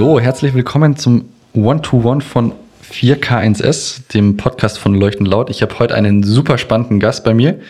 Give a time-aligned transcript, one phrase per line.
[0.00, 2.52] So, herzlich willkommen zum One-to-One von
[2.90, 5.50] 4K1S, dem Podcast von Leuchten Laut.
[5.50, 7.60] Ich habe heute einen super spannenden Gast bei mir.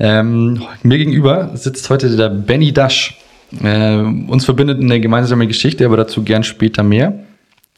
[0.00, 3.18] Ähm, mir gegenüber sitzt heute der Benny Dash.
[3.62, 7.12] Äh, uns verbindet eine gemeinsame Geschichte, aber dazu gern später mehr.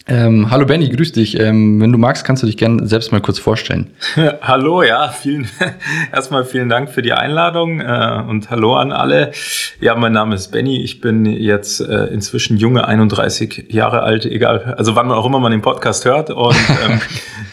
[0.07, 1.39] Ähm, hallo Benny, grüß dich.
[1.39, 3.91] Ähm, wenn du magst, kannst du dich gerne selbst mal kurz vorstellen.
[4.41, 5.49] hallo, ja, vielen,
[6.13, 9.33] erstmal vielen Dank für die Einladung äh, und hallo an alle.
[9.81, 10.83] Ja, mein Name ist Benny.
[10.83, 15.39] Ich bin jetzt äh, inzwischen junge 31 Jahre alt, egal, also wann man auch immer
[15.39, 16.57] man den Podcast hört und
[16.89, 17.01] ähm,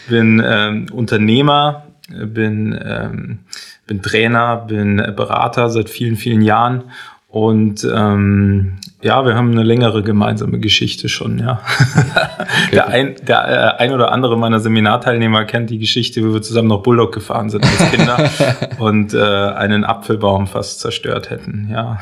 [0.08, 3.40] bin ähm, Unternehmer, bin, ähm,
[3.86, 6.84] bin Trainer, bin Berater seit vielen, vielen Jahren
[7.30, 11.60] und ähm, ja, wir haben eine längere gemeinsame Geschichte schon, ja.
[11.90, 12.70] Okay.
[12.72, 16.68] Der, ein, der äh, ein oder andere meiner Seminarteilnehmer kennt die Geschichte, wie wir zusammen
[16.68, 18.30] noch Bulldog gefahren sind als Kinder
[18.78, 22.00] und äh, einen Apfelbaum fast zerstört hätten, ja.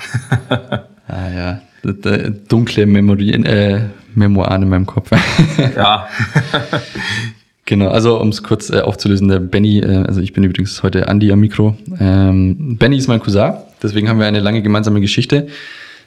[1.08, 1.60] ah ja,
[2.48, 3.80] dunkle Memory, äh,
[4.14, 5.10] Memoiren in meinem Kopf.
[5.76, 6.06] ja.
[7.64, 11.08] Genau, also um es kurz äh, aufzulösen, der Benny, äh, also ich bin übrigens heute
[11.08, 11.76] Andi am Mikro.
[11.98, 15.48] Ähm, Benny ist mein Cousin, deswegen haben wir eine lange gemeinsame Geschichte.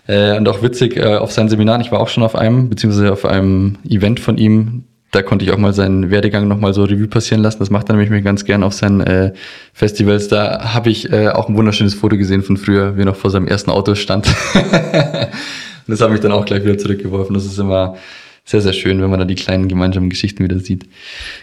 [0.08, 3.12] Äh, und auch witzig, äh, auf seinen Seminaren, ich war auch schon auf einem, beziehungsweise
[3.12, 7.08] auf einem Event von ihm, da konnte ich auch mal seinen Werdegang nochmal so Revue
[7.08, 7.60] passieren lassen.
[7.60, 9.34] Das macht er nämlich ganz gern auf seinen äh,
[9.74, 10.28] Festivals.
[10.28, 13.32] Da habe ich äh, auch ein wunderschönes Foto gesehen von früher, wie er noch vor
[13.32, 14.28] seinem ersten Auto stand.
[14.54, 17.34] und das hat mich dann auch gleich wieder zurückgeworfen.
[17.34, 17.96] Das ist immer
[18.50, 20.86] sehr, sehr schön, wenn man da die kleinen gemeinsamen Geschichten wieder sieht.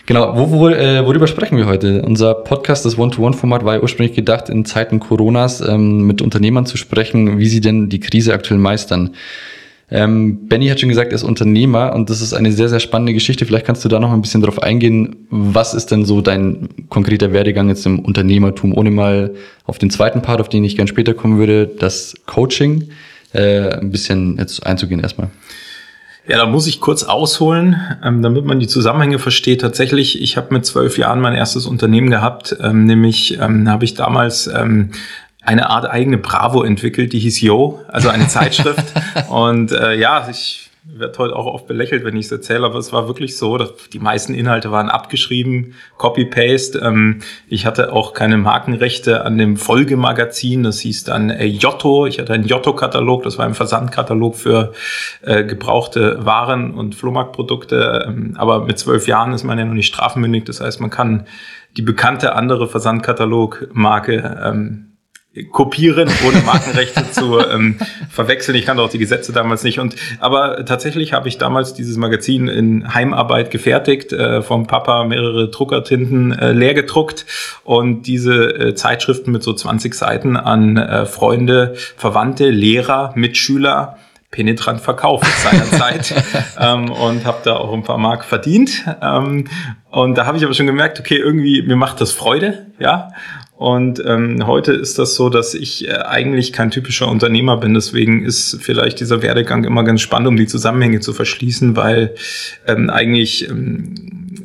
[0.07, 2.03] Genau, wo, wo, äh, worüber sprechen wir heute?
[2.03, 6.77] Unser Podcast, das One-to-One-Format, war ja ursprünglich gedacht, in Zeiten Coronas ähm, mit Unternehmern zu
[6.77, 9.15] sprechen, wie sie denn die Krise aktuell meistern.
[9.89, 13.15] Ähm, Benny hat schon gesagt, er ist Unternehmer und das ist eine sehr, sehr spannende
[13.15, 13.47] Geschichte.
[13.47, 15.29] Vielleicht kannst du da noch ein bisschen drauf eingehen.
[15.31, 19.35] Was ist denn so dein konkreter Werdegang jetzt im Unternehmertum, ohne mal
[19.65, 22.89] auf den zweiten Part, auf den ich gern später kommen würde, das Coaching,
[23.33, 25.29] äh, ein bisschen jetzt einzugehen erstmal.
[26.29, 29.61] Ja, da muss ich kurz ausholen, ähm, damit man die Zusammenhänge versteht.
[29.61, 33.95] Tatsächlich, ich habe mit zwölf Jahren mein erstes Unternehmen gehabt, ähm, nämlich ähm, habe ich
[33.95, 34.91] damals ähm,
[35.41, 38.85] eine Art eigene Bravo entwickelt, die hieß Yo, also eine Zeitschrift.
[39.29, 42.93] Und äh, ja, ich wird heute auch oft belächelt, wenn ich es erzähle, aber es
[42.93, 46.79] war wirklich so, dass die meisten Inhalte waren abgeschrieben, Copy-Paste.
[46.79, 52.07] Ähm, ich hatte auch keine Markenrechte an dem Folgemagazin, das hieß dann äh, Jotto.
[52.07, 54.73] Ich hatte einen Jotto-Katalog, das war ein Versandkatalog für
[55.23, 58.07] äh, gebrauchte Waren und Flohmarktprodukte.
[58.07, 61.27] Ähm, aber mit zwölf Jahren ist man ja noch nicht strafmündig, das heißt, man kann
[61.77, 64.86] die bekannte andere Versandkatalog-Marke ähm,
[65.45, 67.79] kopieren, ohne Markenrechte zu ähm,
[68.11, 68.57] verwechseln.
[68.57, 69.79] Ich kannte auch die Gesetze damals nicht.
[69.79, 75.51] Und aber tatsächlich habe ich damals dieses Magazin in Heimarbeit gefertigt, äh, vom Papa mehrere
[75.51, 77.27] Druckertinten äh, leer gedruckt
[77.65, 83.99] und diese äh, Zeitschriften mit so 20 Seiten an äh, Freunde, Verwandte, Lehrer, Mitschüler
[84.31, 86.15] penetrant verkauft seinerzeit
[86.61, 88.85] ähm, und habe da auch ein paar Mark verdient.
[89.01, 89.47] Ähm,
[89.91, 93.13] und da habe ich aber schon gemerkt, okay, irgendwie mir macht das Freude, ja.
[93.57, 97.73] Und ähm, heute ist das so, dass ich äh, eigentlich kein typischer Unternehmer bin.
[97.73, 102.15] Deswegen ist vielleicht dieser Werdegang immer ganz spannend, um die Zusammenhänge zu verschließen, weil
[102.67, 103.95] ähm, eigentlich ähm,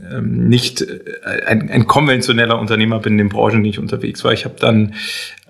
[0.09, 4.31] ähm nicht äh, ein, ein konventioneller Unternehmer bin in den Branchen, denen ich unterwegs war.
[4.31, 4.93] Ich habe dann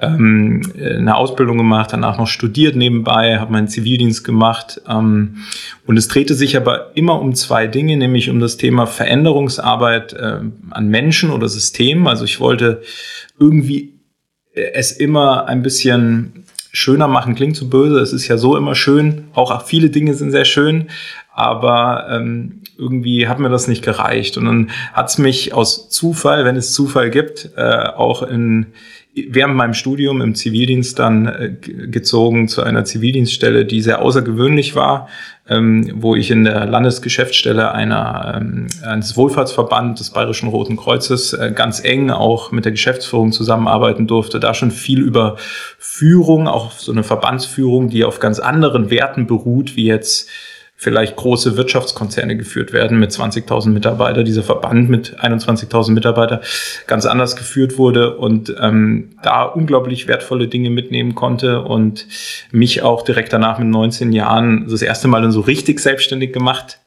[0.01, 4.81] ähm, eine Ausbildung gemacht, danach noch studiert nebenbei, habe meinen Zivildienst gemacht.
[4.89, 5.38] Ähm,
[5.85, 10.39] und es drehte sich aber immer um zwei Dinge, nämlich um das Thema Veränderungsarbeit äh,
[10.72, 12.07] an Menschen oder Systemen.
[12.07, 12.81] Also ich wollte
[13.41, 14.00] irgendwie
[14.53, 18.00] äh, es immer ein bisschen schöner machen, klingt zu böse.
[18.00, 19.25] Es ist ja so immer schön.
[19.34, 20.88] Auch viele Dinge sind sehr schön.
[21.34, 24.37] Aber ähm, irgendwie hat mir das nicht gereicht.
[24.37, 28.67] Und dann hat es mich aus Zufall, wenn es Zufall gibt, äh, auch in
[29.13, 35.09] während meinem Studium im Zivildienst dann äh, gezogen zu einer Zivildienststelle, die sehr außergewöhnlich war,
[35.49, 41.51] ähm, wo ich in der Landesgeschäftsstelle einer, ähm, eines Wohlfahrtsverband des Bayerischen Roten Kreuzes äh,
[41.53, 45.35] ganz eng auch mit der Geschäftsführung zusammenarbeiten durfte, da schon viel über
[45.77, 50.29] Führung, auch so eine Verbandsführung, die auf ganz anderen Werten beruht, wie jetzt
[50.81, 54.25] vielleicht große Wirtschaftskonzerne geführt werden mit 20.000 Mitarbeitern.
[54.25, 56.39] Dieser Verband mit 21.000 Mitarbeitern
[56.87, 62.07] ganz anders geführt wurde und ähm, da unglaublich wertvolle Dinge mitnehmen konnte und
[62.51, 66.80] mich auch direkt danach mit 19 Jahren das erste Mal dann so richtig selbstständig gemacht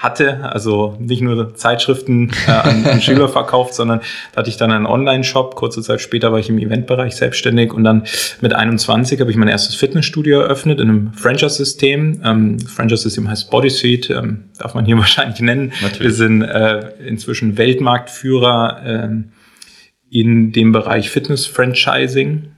[0.00, 4.00] hatte, also nicht nur Zeitschriften äh, an, an Schüler verkauft, sondern
[4.32, 5.54] da hatte ich dann einen Online-Shop.
[5.54, 8.04] Kurze Zeit später war ich im Eventbereich selbstständig und dann
[8.40, 12.22] mit 21 habe ich mein erstes Fitnessstudio eröffnet in einem Franchise-System.
[12.24, 15.72] Ähm, Franchise-System heißt Bodysuite, ähm, darf man hier wahrscheinlich nennen.
[15.82, 16.00] Natürlich.
[16.00, 19.08] Wir sind äh, inzwischen Weltmarktführer äh,
[20.10, 22.52] in dem Bereich Fitness-Franchising.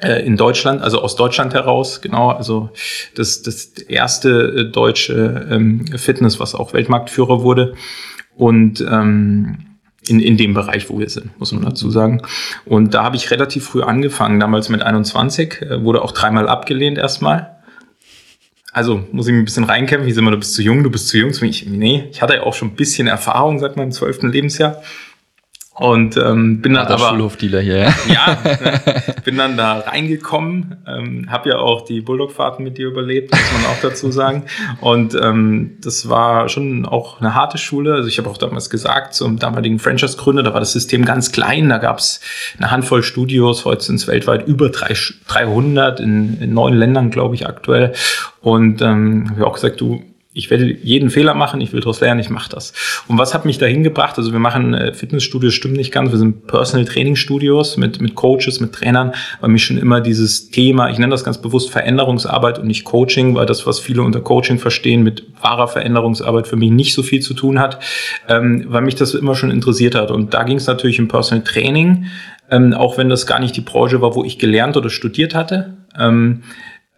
[0.00, 2.70] Äh, in Deutschland, also aus Deutschland heraus, genau, also
[3.14, 7.74] das, das erste äh, deutsche ähm, Fitness, was auch Weltmarktführer wurde.
[8.36, 9.68] Und ähm,
[10.06, 12.22] in, in dem Bereich, wo wir sind, muss man dazu sagen.
[12.64, 16.98] Und da habe ich relativ früh angefangen, damals mit 21, äh, wurde auch dreimal abgelehnt
[16.98, 17.56] erstmal.
[18.72, 20.06] Also muss ich mich ein bisschen reinkämpfen.
[20.06, 21.30] Wie sind wir, du bist zu jung, du bist zu jung.
[21.42, 24.80] Ich, nee, ich hatte ja auch schon ein bisschen Erfahrung seit meinem zwölften Lebensjahr.
[25.78, 27.94] Und ähm, bin dann aber Schulhofdealer hier, ja.
[28.08, 28.38] ja,
[29.24, 33.70] bin dann da reingekommen, ähm, habe ja auch die Bulldog-Fahrten mit dir überlebt, muss man
[33.70, 34.42] auch dazu sagen.
[34.80, 37.94] Und ähm, das war schon auch eine harte Schule.
[37.94, 41.68] Also ich habe auch damals gesagt zum damaligen Franchise-Gründer, da war das System ganz klein,
[41.68, 42.20] da gab es
[42.58, 44.96] eine Handvoll Studios, heute sind es weltweit über drei,
[45.28, 47.92] 300 in, in neun Ländern, glaube ich, aktuell.
[48.40, 50.02] Und ähm, habe auch gesagt, du
[50.38, 52.72] ich werde jeden Fehler machen, ich will daraus lernen, ich mache das.
[53.08, 54.16] Und was hat mich dahin gebracht?
[54.18, 58.14] Also wir machen äh, Fitnessstudios, stimmt nicht ganz, wir sind Personal Training Studios mit, mit
[58.14, 62.60] Coaches, mit Trainern, weil mich schon immer dieses Thema, ich nenne das ganz bewusst Veränderungsarbeit
[62.60, 66.70] und nicht Coaching, weil das, was viele unter Coaching verstehen, mit wahrer Veränderungsarbeit für mich
[66.70, 67.80] nicht so viel zu tun hat,
[68.28, 70.12] ähm, weil mich das immer schon interessiert hat.
[70.12, 72.06] Und da ging es natürlich im Personal Training,
[72.48, 75.78] ähm, auch wenn das gar nicht die Branche war, wo ich gelernt oder studiert hatte.
[75.98, 76.42] Ähm,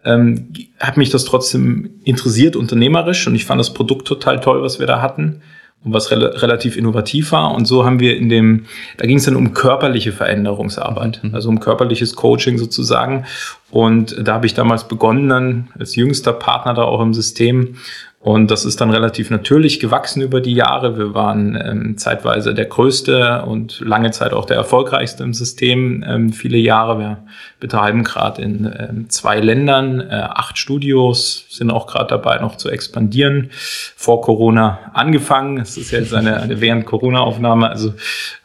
[0.03, 4.79] ähm, hat mich das trotzdem interessiert, unternehmerisch, und ich fand das Produkt total toll, was
[4.79, 5.41] wir da hatten
[5.83, 7.53] und was re relativ innovativ war.
[7.53, 8.65] Und so haben wir in dem,
[8.97, 11.35] da ging es dann um körperliche Veränderungsarbeit, mhm.
[11.35, 13.25] also um körperliches Coaching sozusagen.
[13.69, 17.75] Und da habe ich damals begonnen, dann als jüngster Partner da auch im System
[18.23, 20.95] und das ist dann relativ natürlich gewachsen über die Jahre.
[20.95, 26.31] Wir waren ähm, zeitweise der größte und lange Zeit auch der erfolgreichste im System, ähm,
[26.31, 26.99] viele Jahre.
[26.99, 27.17] Wir
[27.59, 32.69] betreiben gerade in ähm, zwei Ländern äh, acht Studios, sind auch gerade dabei, noch zu
[32.69, 33.49] expandieren.
[33.95, 35.57] Vor Corona angefangen.
[35.57, 37.69] Es ist jetzt eine, eine während Corona-Aufnahme.
[37.69, 37.95] Also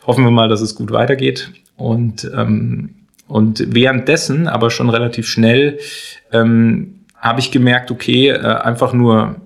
[0.07, 1.51] hoffen wir mal, dass es gut weitergeht.
[1.77, 2.95] Und, ähm,
[3.29, 5.81] und währenddessen, aber schon relativ schnell,
[6.33, 9.37] ähm, habe ich gemerkt, okay, äh, einfach nur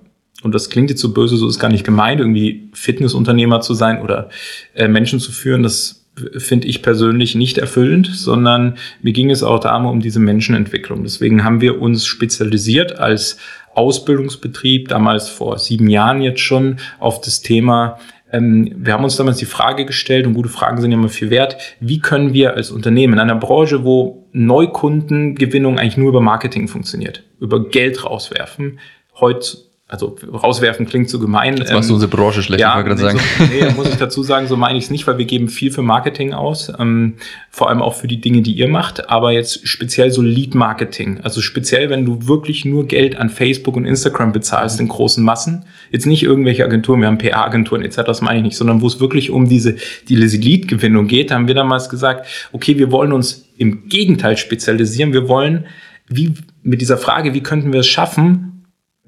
[0.42, 4.02] und das klingt jetzt so böse, so ist gar nicht gemeint, irgendwie Fitnessunternehmer zu sein
[4.02, 4.30] oder
[4.74, 6.06] äh, Menschen zu führen, das
[6.36, 11.02] finde ich persönlich nicht erfüllend, sondern mir ging es auch darum, um diese Menschenentwicklung.
[11.02, 13.38] Deswegen haben wir uns spezialisiert als
[13.74, 17.98] Ausbildungsbetrieb, damals vor sieben Jahren jetzt schon, auf das Thema
[18.32, 21.30] ähm, wir haben uns damals die Frage gestellt, und gute Fragen sind ja immer viel
[21.30, 26.68] wert, wie können wir als Unternehmen in einer Branche, wo Neukundengewinnung eigentlich nur über Marketing
[26.68, 28.78] funktioniert, über Geld rauswerfen,
[29.18, 29.58] heute
[29.90, 31.56] also rauswerfen klingt so gemein.
[31.56, 33.18] Jetzt machst du ähm, unsere Branche schlecht, ja, ich gerade sagen.
[33.38, 35.72] So, nee, muss ich dazu sagen, so meine ich es nicht, weil wir geben viel
[35.72, 37.14] für Marketing aus, ähm,
[37.50, 41.40] vor allem auch für die Dinge, die ihr macht, aber jetzt speziell so Lead-Marketing, also
[41.40, 46.06] speziell, wenn du wirklich nur Geld an Facebook und Instagram bezahlst in großen Massen, jetzt
[46.06, 49.30] nicht irgendwelche Agenturen, wir haben PR-Agenturen etc., das meine ich nicht, sondern wo es wirklich
[49.30, 49.74] um diese,
[50.08, 55.28] diese Lead-Gewinnung geht, haben wir damals gesagt, okay, wir wollen uns im Gegenteil spezialisieren, wir
[55.28, 55.66] wollen
[56.08, 58.49] wie mit dieser Frage, wie könnten wir es schaffen,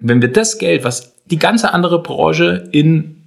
[0.02, 3.18] wenn wir das Geld, was die ganze andere Branche in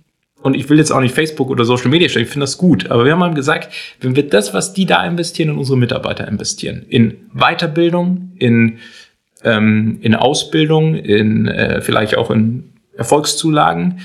[0.41, 2.91] und ich will jetzt auch nicht Facebook oder Social Media stellen, ich finde das gut,
[2.91, 6.27] aber wir haben mal gesagt, wenn wir das, was die da investieren, in unsere Mitarbeiter
[6.27, 8.77] investieren, in Weiterbildung, in,
[9.43, 14.01] ähm, in Ausbildung, in äh, vielleicht auch in Erfolgszulagen,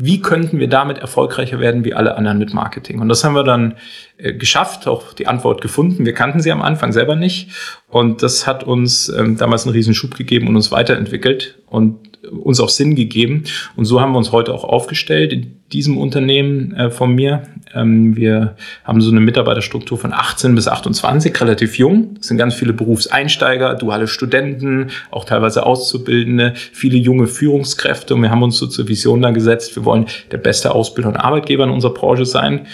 [0.00, 3.00] wie könnten wir damit erfolgreicher werden wie alle anderen mit Marketing?
[3.00, 3.76] Und das haben wir dann
[4.16, 6.06] äh, geschafft, auch die Antwort gefunden.
[6.06, 7.50] Wir kannten sie am Anfang selber nicht.
[7.88, 12.60] Und das hat uns ähm, damals einen riesen Schub gegeben und uns weiterentwickelt und uns
[12.60, 13.44] auch Sinn gegeben.
[13.76, 17.42] Und so haben wir uns heute auch aufgestellt in diesem Unternehmen äh, von mir.
[17.74, 22.16] Ähm, wir haben so eine Mitarbeiterstruktur von 18 bis 28, relativ jung.
[22.20, 28.14] Es sind ganz viele Berufseinsteiger, duale Studenten, auch teilweise Auszubildende, viele junge Führungskräfte.
[28.14, 31.16] Und wir haben uns so zur Vision da gesetzt, wir wollen der beste Ausbilder und
[31.16, 32.66] Arbeitgeber in unserer Branche sein.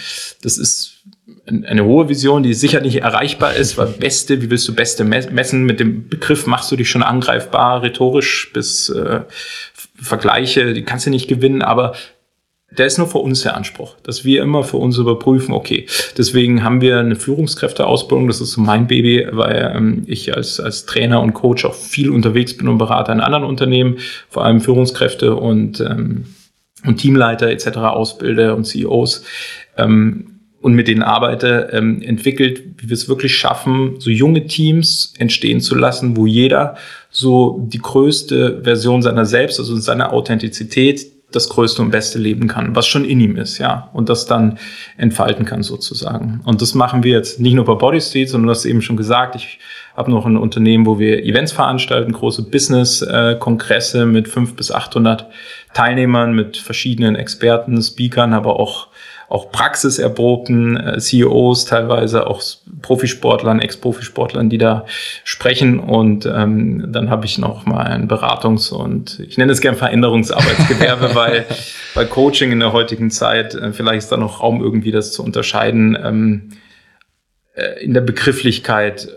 [0.42, 0.93] Das ist
[1.46, 5.64] eine hohe Vision, die sicher nicht erreichbar ist, weil Beste, wie willst du Beste messen?
[5.64, 9.20] Mit dem Begriff machst du dich schon angreifbar, rhetorisch bis äh,
[10.00, 11.94] Vergleiche, die kannst du nicht gewinnen, aber
[12.76, 15.86] der ist nur für uns der Anspruch, dass wir immer für uns überprüfen, okay,
[16.16, 20.86] deswegen haben wir eine Führungskräfteausbildung, das ist so mein Baby, weil ähm, ich als, als
[20.86, 23.98] Trainer und Coach auch viel unterwegs bin und berate in anderen Unternehmen,
[24.28, 26.24] vor allem Führungskräfte und, ähm,
[26.84, 27.76] und Teamleiter etc.
[27.76, 29.24] ausbilde und CEOs.
[29.76, 30.33] Ähm,
[30.64, 35.60] und mit denen arbeite, ähm, entwickelt, wie wir es wirklich schaffen, so junge Teams entstehen
[35.60, 36.76] zu lassen, wo jeder
[37.10, 42.74] so die größte Version seiner selbst, also seiner Authentizität, das größte und beste leben kann,
[42.74, 44.58] was schon in ihm ist, ja, und das dann
[44.96, 46.40] entfalten kann sozusagen.
[46.46, 49.36] Und das machen wir jetzt nicht nur bei Body Street, sondern das eben schon gesagt.
[49.36, 49.58] Ich
[49.94, 55.26] habe noch ein Unternehmen, wo wir Events veranstalten, große Business-Kongresse mit fünf bis achthundert
[55.74, 58.88] Teilnehmern, mit verschiedenen Experten, Speakern, aber auch
[59.28, 62.42] auch praxiserprobten äh, CEOs, teilweise auch
[62.82, 64.86] Profisportlern, Ex-Profisportlern, die da
[65.24, 65.80] sprechen.
[65.80, 71.10] Und ähm, dann habe ich noch mal ein Beratungs- und ich nenne es gern Veränderungsarbeitsgewerbe,
[71.14, 71.46] weil
[71.94, 75.22] bei Coaching in der heutigen Zeit äh, vielleicht ist da noch Raum irgendwie das zu
[75.22, 75.98] unterscheiden.
[76.02, 76.50] Ähm,
[77.54, 79.08] äh, in der Begrifflichkeit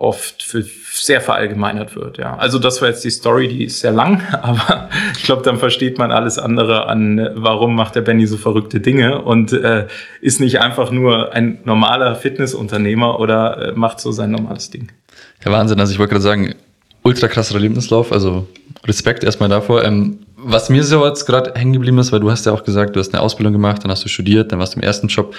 [0.00, 2.16] oft für sehr verallgemeinert wird.
[2.16, 2.34] Ja.
[2.36, 5.98] Also das war jetzt die Story, die ist sehr lang, aber ich glaube, dann versteht
[5.98, 9.86] man alles andere an, warum macht der Benny so verrückte Dinge und äh,
[10.22, 14.90] ist nicht einfach nur ein normaler Fitnessunternehmer oder äh, macht so sein normales Ding.
[15.44, 15.78] Ja, Wahnsinn.
[15.78, 16.54] Also ich wollte gerade sagen,
[17.02, 18.48] ultra krasser Lebenslauf, also
[18.86, 19.84] Respekt erstmal davor.
[19.84, 22.96] Ähm, was mir so jetzt gerade hängen geblieben ist, weil du hast ja auch gesagt,
[22.96, 25.34] du hast eine Ausbildung gemacht, dann hast du studiert, dann warst du im ersten Job.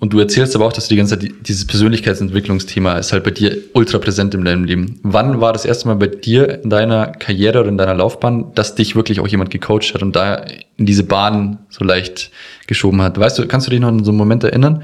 [0.00, 3.30] Und du erzählst aber auch, dass du die ganze Zeit dieses Persönlichkeitsentwicklungsthema ist halt bei
[3.30, 4.98] dir ultra präsent in deinem Leben.
[5.02, 8.74] Wann war das erste Mal bei dir in deiner Karriere oder in deiner Laufbahn, dass
[8.74, 10.44] dich wirklich auch jemand gecoacht hat und da
[10.76, 12.32] in diese Bahn so leicht
[12.66, 13.18] geschoben hat?
[13.18, 14.82] Weißt du, kannst du dich noch an so einen Moment erinnern?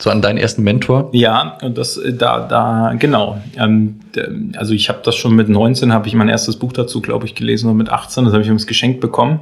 [0.00, 1.10] So an deinen ersten Mentor?
[1.12, 3.40] Ja, und das äh, da da genau.
[3.56, 4.00] Ähm,
[4.56, 7.34] also ich habe das schon mit 19 habe ich mein erstes Buch dazu, glaube ich,
[7.34, 9.40] gelesen und mit 18, das habe ich ums Geschenk bekommen.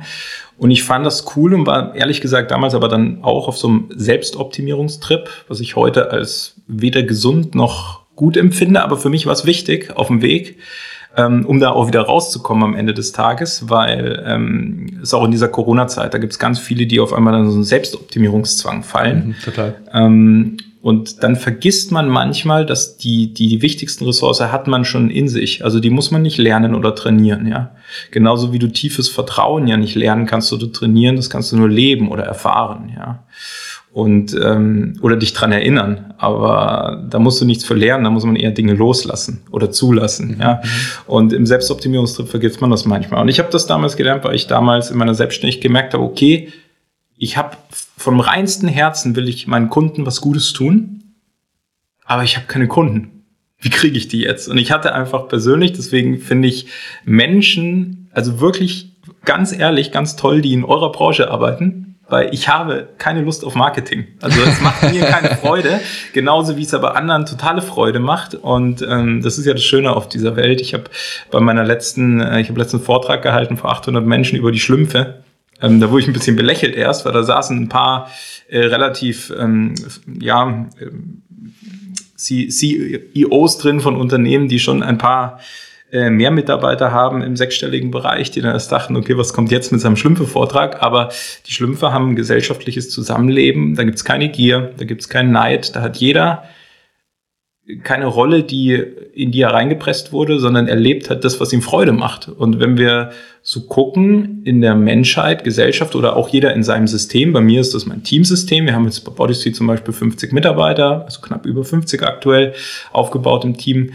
[0.56, 3.68] Und ich fand das cool und war ehrlich gesagt damals aber dann auch auf so
[3.68, 9.34] einem Selbstoptimierungstrip, was ich heute als weder gesund noch gut empfinde, aber für mich war
[9.34, 10.58] es wichtig auf dem Weg,
[11.18, 15.30] ähm, um da auch wieder rauszukommen am Ende des Tages, weil ähm, es auch in
[15.32, 19.28] dieser Corona-Zeit, da gibt es ganz viele, die auf einmal dann so einen Selbstoptimierungszwang fallen.
[19.28, 19.75] Mhm, total.
[19.92, 25.10] Ähm, und dann vergisst man manchmal, dass die, die, die wichtigsten Ressource hat man schon
[25.10, 25.64] in sich.
[25.64, 27.72] Also die muss man nicht lernen oder trainieren, ja.
[28.12, 31.68] Genauso wie du tiefes Vertrauen ja nicht lernen kannst oder trainieren, das kannst du nur
[31.68, 33.25] leben oder erfahren, ja.
[33.90, 36.14] Und, ähm, oder dich dran erinnern.
[36.18, 40.37] Aber da musst du nichts für lernen, da muss man eher Dinge loslassen oder zulassen,
[40.37, 40.40] mhm.
[40.40, 40.62] ja.
[41.07, 43.23] Und im Selbstoptimierungstrip vergisst man das manchmal.
[43.23, 46.52] Und ich habe das damals gelernt, weil ich damals in meiner Selbstständigkeit gemerkt habe, okay,
[47.16, 47.57] ich habe
[47.97, 51.14] vom reinsten Herzen will ich meinen Kunden was Gutes tun,
[52.04, 53.25] aber ich habe keine Kunden.
[53.61, 54.49] Wie kriege ich die jetzt?
[54.49, 56.66] Und ich hatte einfach persönlich, deswegen finde ich
[57.04, 58.92] Menschen, also wirklich
[59.25, 63.54] ganz ehrlich, ganz toll, die in eurer Branche arbeiten, weil ich habe keine Lust auf
[63.54, 64.06] Marketing.
[64.20, 65.80] Also es macht mir keine Freude,
[66.12, 68.34] genauso wie es aber anderen totale Freude macht.
[68.34, 70.60] Und ähm, das ist ja das Schöne auf dieser Welt.
[70.60, 70.84] Ich habe
[71.30, 75.22] bei meiner letzten, äh, ich habe letzten Vortrag gehalten vor 800 Menschen über die Schlümpfe.
[75.60, 78.10] Ähm, da wurde ich ein bisschen belächelt erst, weil da saßen ein paar
[78.48, 79.74] äh, relativ, ähm,
[80.20, 80.66] ja,
[82.16, 85.38] CEOs drin von Unternehmen, die schon ein paar
[85.90, 89.73] äh, mehr Mitarbeiter haben im sechsstelligen Bereich, die dann erst dachten, okay, was kommt jetzt
[89.73, 90.83] mit seinem Schlümpfe-Vortrag?
[90.83, 91.11] Aber
[91.47, 95.83] die Schlümpfe haben ein gesellschaftliches Zusammenleben, da gibt's keine Gier, da gibt's keinen Neid, da
[95.83, 96.45] hat jeder
[97.83, 101.61] keine Rolle, die in die er reingepresst wurde, sondern er lebt halt das, was ihm
[101.61, 102.28] Freude macht.
[102.28, 103.11] Und wenn wir
[103.42, 107.75] so gucken in der Menschheit, Gesellschaft oder auch jeder in seinem System, bei mir ist
[107.75, 111.62] das mein Teamsystem, wir haben jetzt bei Bodysuit zum Beispiel 50 Mitarbeiter, also knapp über
[111.62, 112.54] 50 aktuell
[112.92, 113.92] aufgebaut im Team,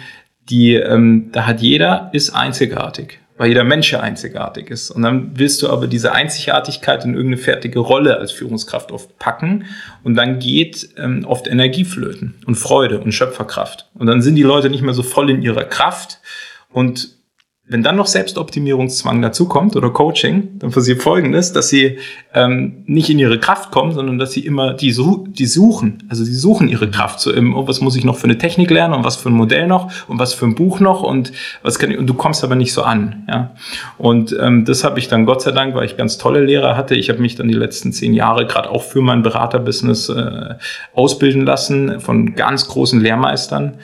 [0.50, 4.92] die, ähm, da hat jeder, ist einzigartig weil jeder Mensch ja einzigartig ist.
[4.92, 9.66] Und dann willst du aber diese Einzigartigkeit in irgendeine fertige Rolle als Führungskraft oft packen
[10.04, 13.90] und dann geht ähm, oft Energie flöten und Freude und Schöpferkraft.
[13.96, 16.20] Und dann sind die Leute nicht mehr so voll in ihrer Kraft
[16.72, 17.10] und
[17.65, 21.98] wenn dann noch Selbstoptimierungszwang dazukommt oder Coaching, dann passiert Folgendes, dass sie
[22.34, 24.93] ähm, nicht in ihre Kraft kommen, sondern dass sie immer die,
[25.29, 26.03] die suchen.
[26.10, 27.22] Also sie suchen ihre Kraft.
[27.22, 29.36] So im, oh, was muss ich noch für eine Technik lernen und was für ein
[29.36, 32.43] Modell noch und was für ein Buch noch und was kann ich, und du kommst
[32.43, 33.24] aber nicht so an.
[33.29, 33.55] Ja?
[33.98, 36.96] Und ähm, das habe ich dann Gott sei Dank, weil ich ganz tolle Lehrer hatte.
[36.96, 40.55] Ich habe mich dann die letzten zehn Jahre gerade auch für mein Beraterbusiness äh,
[40.93, 43.77] ausbilden lassen von ganz großen Lehrmeistern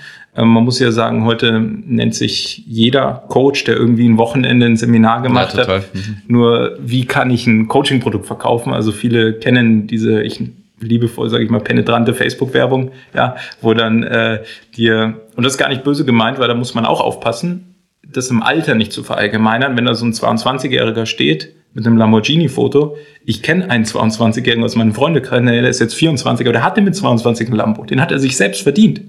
[0.45, 5.21] man muss ja sagen, heute nennt sich jeder Coach, der irgendwie ein Wochenende ein Seminar
[5.21, 6.17] gemacht ja, hat, mhm.
[6.27, 8.73] nur wie kann ich ein Coaching-Produkt verkaufen?
[8.73, 10.41] Also viele kennen diese, ich
[10.79, 14.43] liebevoll, sage ich mal, penetrante Facebook-Werbung, ja, wo dann äh,
[14.75, 17.75] dir, und das ist gar nicht böse gemeint, weil da muss man auch aufpassen,
[18.07, 22.97] das im Alter nicht zu verallgemeinern, wenn da so ein 22-Jähriger steht, mit einem Lamborghini-Foto.
[23.25, 26.95] Ich kenne einen 22-Jährigen aus meinen Freunden, der ist jetzt 24, aber der hatte mit
[26.95, 27.83] 22 einen Lambo.
[27.83, 29.01] Den hat er sich selbst verdient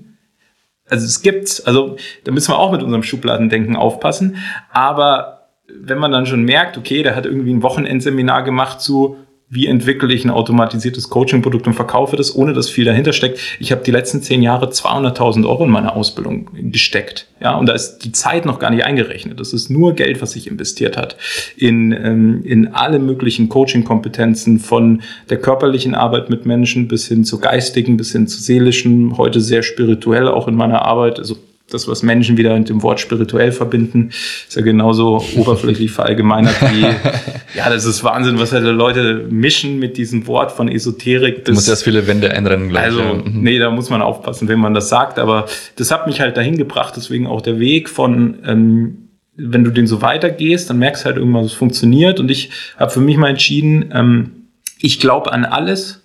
[0.90, 4.36] also es gibt, also da müssen wir auch mit unserem Schubladendenken aufpassen.
[4.72, 9.16] Aber wenn man dann schon merkt, okay, der hat irgendwie ein Wochenendseminar gemacht zu
[9.50, 13.40] wie entwickle ich ein automatisiertes Coaching-Produkt und verkaufe das, ohne dass viel dahinter steckt.
[13.58, 17.26] Ich habe die letzten zehn Jahre 200.000 Euro in meine Ausbildung gesteckt.
[17.40, 19.40] Ja, und da ist die Zeit noch gar nicht eingerechnet.
[19.40, 21.16] Das ist nur Geld, was sich investiert hat
[21.56, 27.40] in, ähm, in alle möglichen Coaching-Kompetenzen von der körperlichen Arbeit mit Menschen bis hin zu
[27.40, 31.18] geistigen, bis hin zu seelischen, heute sehr spirituell auch in meiner Arbeit.
[31.18, 31.36] Also
[31.70, 36.82] das, was Menschen wieder mit dem Wort spirituell verbinden, ist ja genauso oberflächlich verallgemeinert wie,
[37.56, 41.44] ja, das ist Wahnsinn, was halt Leute mischen mit diesem Wort von Esoterik.
[41.44, 43.00] du musst erst viele Wände einrennen, glaube also.
[43.00, 43.42] Also, mhm.
[43.42, 45.46] nee, da muss man aufpassen, wenn man das sagt, aber
[45.76, 49.86] das hat mich halt dahin gebracht, deswegen auch der Weg von, ähm, wenn du den
[49.86, 53.30] so weitergehst, dann merkst du halt irgendwann, es funktioniert und ich habe für mich mal
[53.30, 54.30] entschieden, ähm,
[54.78, 55.99] ich glaube an alles,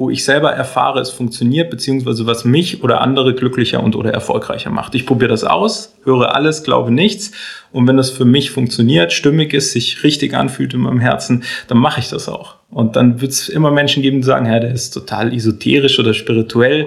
[0.00, 4.70] wo ich selber erfahre, es funktioniert, beziehungsweise was mich oder andere glücklicher und oder erfolgreicher
[4.70, 4.94] macht.
[4.94, 7.32] Ich probiere das aus, höre alles, glaube nichts.
[7.70, 11.76] Und wenn das für mich funktioniert, stimmig ist, sich richtig anfühlt in meinem Herzen, dann
[11.76, 12.56] mache ich das auch.
[12.70, 16.14] Und dann wird es immer Menschen geben, die sagen, ja, der ist total esoterisch oder
[16.14, 16.86] spirituell.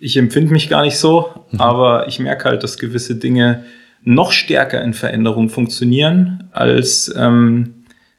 [0.00, 1.60] Ich empfinde mich gar nicht so, mhm.
[1.60, 3.64] aber ich merke halt, dass gewisse Dinge
[4.04, 7.77] noch stärker in Veränderung funktionieren als ähm,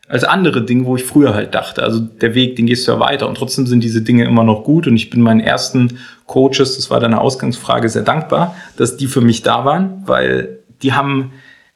[0.10, 1.84] als andere Dinge, wo ich früher halt dachte.
[1.84, 4.64] Also der Weg, den gehst du ja weiter und trotzdem sind diese Dinge immer noch
[4.64, 9.06] gut und ich bin meinen ersten Coaches, das war deine Ausgangsfrage, sehr dankbar, dass die
[9.06, 11.34] für mich da waren, weil die haben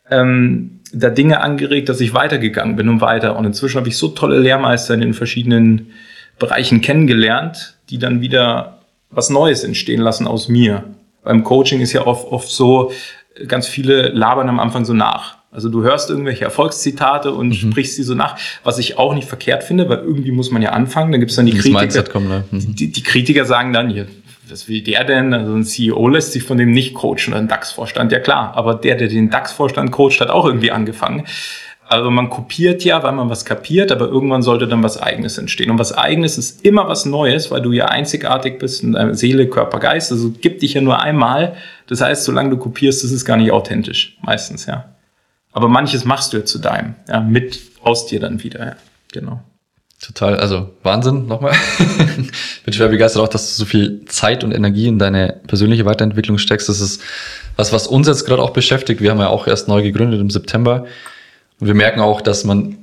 [0.09, 3.37] ähm, da Dinge angeregt, dass ich weitergegangen bin und weiter.
[3.37, 5.91] Und inzwischen habe ich so tolle Lehrmeister in den verschiedenen
[6.39, 8.79] Bereichen kennengelernt, die dann wieder
[9.11, 10.83] was Neues entstehen lassen aus mir.
[11.23, 12.91] Beim Coaching ist ja oft, oft so,
[13.47, 17.71] ganz viele labern am Anfang so nach also du hörst irgendwelche Erfolgszitate und mhm.
[17.71, 20.71] sprichst sie so nach, was ich auch nicht verkehrt finde, weil irgendwie muss man ja
[20.71, 21.11] anfangen.
[21.11, 22.03] Dann gibt's dann die Kritiker.
[22.03, 22.43] Kommen, ne?
[22.49, 22.75] mhm.
[22.75, 24.07] die, die, Kritiker sagen dann, hier,
[24.49, 25.33] was will der denn?
[25.33, 28.53] Also ein CEO lässt sich von dem nicht coachen, ein DAX-Vorstand, ja klar.
[28.55, 31.25] Aber der, der den DAX-Vorstand coacht, hat auch irgendwie angefangen.
[31.87, 35.69] Also man kopiert ja, weil man was kapiert, aber irgendwann sollte dann was Eigenes entstehen.
[35.69, 39.47] Und was Eigenes ist immer was Neues, weil du ja einzigartig bist in deiner Seele,
[39.47, 40.11] Körper, Geist.
[40.11, 41.55] Also gibt dich ja nur einmal.
[41.87, 44.17] Das heißt, solange du kopierst, ist es gar nicht authentisch.
[44.23, 44.92] Meistens, ja.
[45.53, 48.75] Aber manches machst du ja zu deinem, ja, mit aus dir dann wieder, ja,
[49.11, 49.41] genau.
[50.01, 51.53] Total, also Wahnsinn nochmal.
[52.65, 56.37] Bin schwer begeistert auch, dass du so viel Zeit und Energie in deine persönliche Weiterentwicklung
[56.39, 56.67] steckst.
[56.67, 57.01] Das ist
[57.55, 58.99] was, was uns jetzt gerade auch beschäftigt.
[58.99, 60.85] Wir haben ja auch erst neu gegründet im September.
[61.59, 62.79] Und wir merken auch, dass man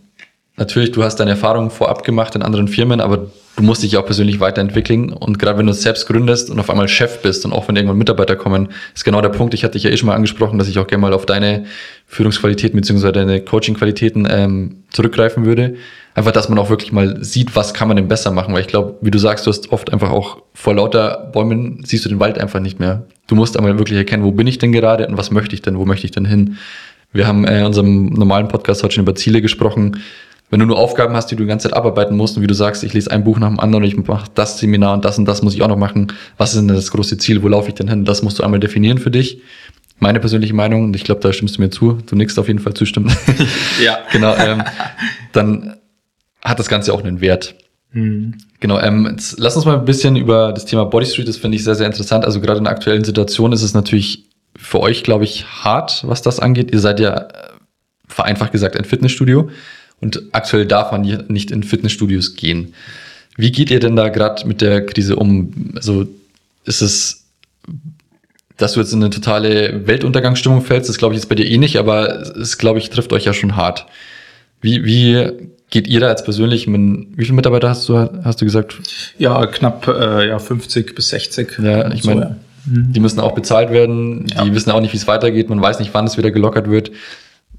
[0.57, 3.27] natürlich, du hast deine Erfahrungen vorab gemacht in anderen Firmen, aber
[3.61, 5.13] du musst dich auch persönlich weiterentwickeln.
[5.13, 7.99] Und gerade wenn du selbst gründest und auf einmal Chef bist und auch wenn irgendwann
[7.99, 9.53] Mitarbeiter kommen, ist genau der Punkt.
[9.53, 11.67] Ich hatte dich ja eh schon mal angesprochen, dass ich auch gerne mal auf deine
[12.07, 15.75] Führungsqualitäten beziehungsweise deine Coaching-Qualitäten ähm, zurückgreifen würde.
[16.15, 18.55] Einfach, dass man auch wirklich mal sieht, was kann man denn besser machen.
[18.55, 22.07] Weil ich glaube, wie du sagst, du hast oft einfach auch vor lauter Bäumen siehst
[22.07, 23.05] du den Wald einfach nicht mehr.
[23.27, 25.79] Du musst einmal wirklich erkennen, wo bin ich denn gerade und was möchte ich denn,
[25.79, 26.57] wo möchte ich denn hin.
[27.13, 30.01] Wir haben äh, in unserem normalen Podcast heute schon über Ziele gesprochen
[30.51, 32.55] wenn du nur Aufgaben hast, die du die ganze Zeit abarbeiten musst und wie du
[32.55, 35.17] sagst, ich lese ein Buch nach dem anderen und ich mache das Seminar und das
[35.17, 37.69] und das muss ich auch noch machen, was ist denn das große Ziel, wo laufe
[37.69, 38.05] ich denn hin?
[38.05, 39.41] Das musst du einmal definieren für dich.
[40.01, 42.59] Meine persönliche Meinung, und ich glaube, da stimmst du mir zu, du nickst auf jeden
[42.59, 43.15] Fall zustimmen.
[43.83, 43.99] Ja.
[44.13, 44.63] genau, ähm,
[45.33, 45.77] dann
[46.43, 47.55] hat das Ganze auch einen Wert.
[47.93, 48.35] Mhm.
[48.61, 51.57] Genau, ähm, jetzt lass uns mal ein bisschen über das Thema Body Street, das finde
[51.57, 52.25] ich sehr, sehr interessant.
[52.25, 54.25] Also gerade in der aktuellen Situation ist es natürlich
[54.57, 56.73] für euch, glaube ich, hart, was das angeht.
[56.73, 57.31] Ihr seid ja äh,
[58.09, 59.49] vereinfacht gesagt ein Fitnessstudio.
[60.01, 62.75] Und aktuell darf man nicht in Fitnessstudios gehen.
[63.37, 65.73] Wie geht ihr denn da gerade mit der Krise um?
[65.77, 66.07] Also
[66.65, 67.25] ist es,
[68.57, 71.59] dass du jetzt in eine totale Weltuntergangsstimmung fällst, das glaube ich jetzt bei dir eh
[71.59, 73.87] nicht, aber es, glaube ich, trifft euch ja schon hart.
[74.61, 75.31] Wie, wie
[75.71, 76.67] geht ihr da jetzt persönlich?
[76.67, 78.79] Mit, wie viele Mitarbeiter hast du, hast du gesagt?
[79.19, 81.59] Ja, knapp äh, ja, 50 bis 60.
[81.63, 82.37] Ja, ich meine, so, ja.
[82.67, 84.55] die müssen auch bezahlt werden, die ja.
[84.55, 86.91] wissen auch nicht, wie es weitergeht, man weiß nicht, wann es wieder gelockert wird.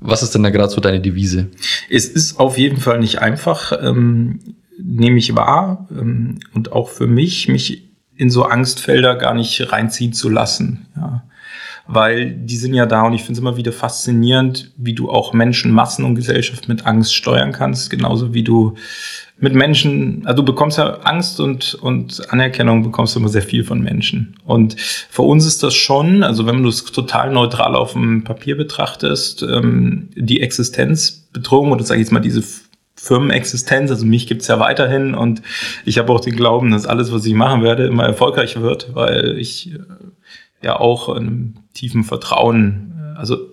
[0.01, 1.47] Was ist denn da gerade so deine Devise?
[1.89, 4.39] Es ist auf jeden Fall nicht einfach, ähm,
[4.79, 5.87] nehme ich wahr.
[5.91, 10.87] Ähm, und auch für mich, mich in so Angstfelder gar nicht reinziehen zu lassen.
[10.95, 11.23] Ja.
[11.93, 15.33] Weil die sind ja da und ich finde es immer wieder faszinierend, wie du auch
[15.33, 17.89] Menschen, Massen und Gesellschaft mit Angst steuern kannst.
[17.89, 18.75] Genauso wie du
[19.41, 23.63] mit Menschen, also du bekommst ja Angst und, und Anerkennung bekommst du immer sehr viel
[23.63, 24.35] von Menschen.
[24.45, 28.55] Und für uns ist das schon, also wenn du es total neutral auf dem Papier
[28.55, 32.43] betrachtest, ähm, die Existenzbedrohung oder sage ich jetzt mal diese
[32.95, 35.41] Firmenexistenz, also mich gibt's ja weiterhin und
[35.85, 39.39] ich habe auch den Glauben, dass alles, was ich machen werde, immer erfolgreich wird, weil
[39.39, 39.79] ich äh,
[40.61, 43.51] ja auch in einem tiefen Vertrauen, äh, also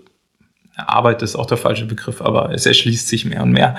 [0.76, 3.76] Arbeit ist auch der falsche Begriff, aber es erschließt sich mehr und mehr.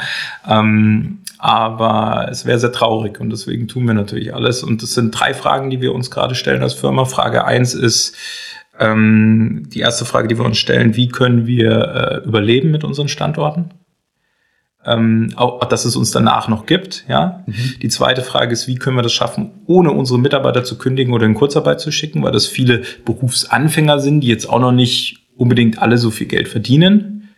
[0.48, 4.64] Ähm, aber es wäre sehr traurig und deswegen tun wir natürlich alles.
[4.64, 7.06] Und das sind drei Fragen, die wir uns gerade stellen als Firma.
[7.06, 8.16] Frage eins ist,
[8.78, 13.08] ähm, die erste Frage, die wir uns stellen, wie können wir äh, überleben mit unseren
[13.08, 13.72] Standorten?
[14.86, 17.04] Ähm, auch, dass es uns danach noch gibt.
[17.10, 17.44] Ja.
[17.46, 17.76] Mhm.
[17.82, 21.26] Die zweite Frage ist, wie können wir das schaffen, ohne unsere Mitarbeiter zu kündigen oder
[21.26, 25.82] in Kurzarbeit zu schicken, weil das viele Berufsanfänger sind, die jetzt auch noch nicht unbedingt
[25.82, 27.30] alle so viel Geld verdienen,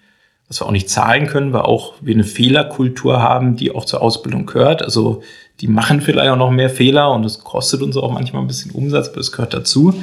[0.48, 4.02] was wir auch nicht zahlen können, weil auch wir eine Fehlerkultur haben, die auch zur
[4.02, 4.84] Ausbildung gehört.
[4.84, 5.24] Also
[5.62, 8.72] die machen vielleicht auch noch mehr Fehler und das kostet uns auch manchmal ein bisschen
[8.72, 9.94] Umsatz, aber das gehört dazu.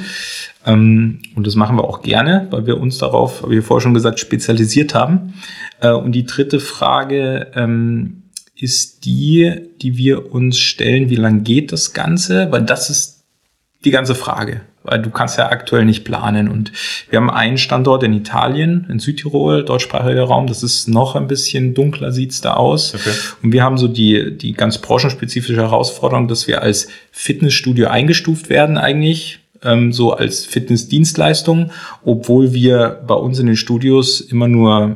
[0.65, 4.19] Ähm, und das machen wir auch gerne, weil wir uns darauf, wie vorher schon gesagt,
[4.19, 5.33] spezialisiert haben.
[5.81, 8.23] Äh, und die dritte Frage ähm,
[8.55, 12.51] ist die, die wir uns stellen, wie lang geht das Ganze?
[12.51, 13.23] Weil das ist
[13.83, 16.49] die ganze Frage weil du kannst ja aktuell nicht planen.
[16.49, 16.71] Und
[17.09, 20.47] wir haben einen Standort in Italien, in Südtirol, deutschsprachiger Raum.
[20.47, 22.95] Das ist noch ein bisschen dunkler, sieht's da aus.
[22.95, 23.11] Okay.
[23.43, 28.77] Und wir haben so die, die ganz branchenspezifische Herausforderung, dass wir als Fitnessstudio eingestuft werden
[28.77, 31.71] eigentlich ähm, so als Fitnessdienstleistung,
[32.05, 34.95] obwohl wir bei uns in den Studios immer nur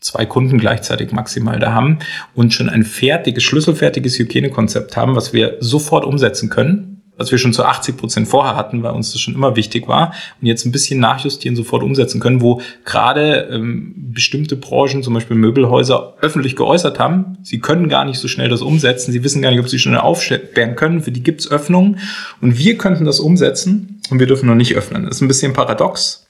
[0.00, 2.00] zwei Kunden gleichzeitig maximal da haben
[2.34, 7.52] und schon ein fertiges, schlüsselfertiges Hygienekonzept haben, was wir sofort umsetzen können was wir schon
[7.52, 10.72] zu 80 Prozent vorher hatten, weil uns das schon immer wichtig war und jetzt ein
[10.72, 16.98] bisschen nachjustieren, sofort umsetzen können, wo gerade ähm, bestimmte Branchen, zum Beispiel Möbelhäuser, öffentlich geäußert
[16.98, 19.78] haben, sie können gar nicht so schnell das umsetzen, sie wissen gar nicht, ob sie
[19.78, 21.98] schnell aufsperren können, für die gibt's Öffnungen
[22.40, 25.04] und wir könnten das umsetzen und wir dürfen noch nicht öffnen.
[25.04, 26.21] Das ist ein bisschen paradox,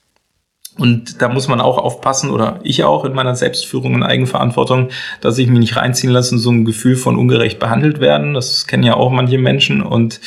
[0.78, 4.88] und da muss man auch aufpassen, oder ich auch in meiner Selbstführung und Eigenverantwortung,
[5.20, 8.32] dass ich mich nicht reinziehen lasse in so ein Gefühl von ungerecht behandelt werden.
[8.32, 9.82] Das kennen ja auch manche Menschen.
[9.82, 10.20] Und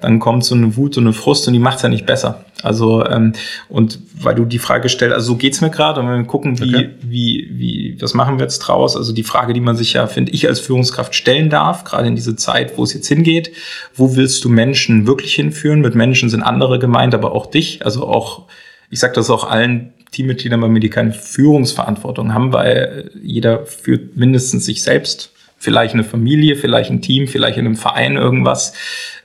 [0.00, 2.46] dann kommt so eine Wut und eine Frust und die macht's ja nicht besser.
[2.62, 3.34] Also, ähm,
[3.68, 6.58] und weil du die Frage stellst, also so geht's mir gerade, und wenn wir gucken,
[6.60, 6.90] wie, okay.
[7.02, 8.96] wie, wie, was machen wir jetzt draus?
[8.96, 12.16] Also die Frage, die man sich ja, finde ich, als Führungskraft stellen darf, gerade in
[12.16, 13.52] diese Zeit, wo es jetzt hingeht,
[13.94, 15.82] wo willst du Menschen wirklich hinführen?
[15.82, 18.46] Mit Menschen sind andere gemeint, aber auch dich, also auch
[18.90, 24.16] ich sage das auch allen Teammitgliedern bei mir, die keine Führungsverantwortung haben, weil jeder führt
[24.16, 28.72] mindestens sich selbst vielleicht eine Familie, vielleicht ein Team, vielleicht in einem Verein irgendwas.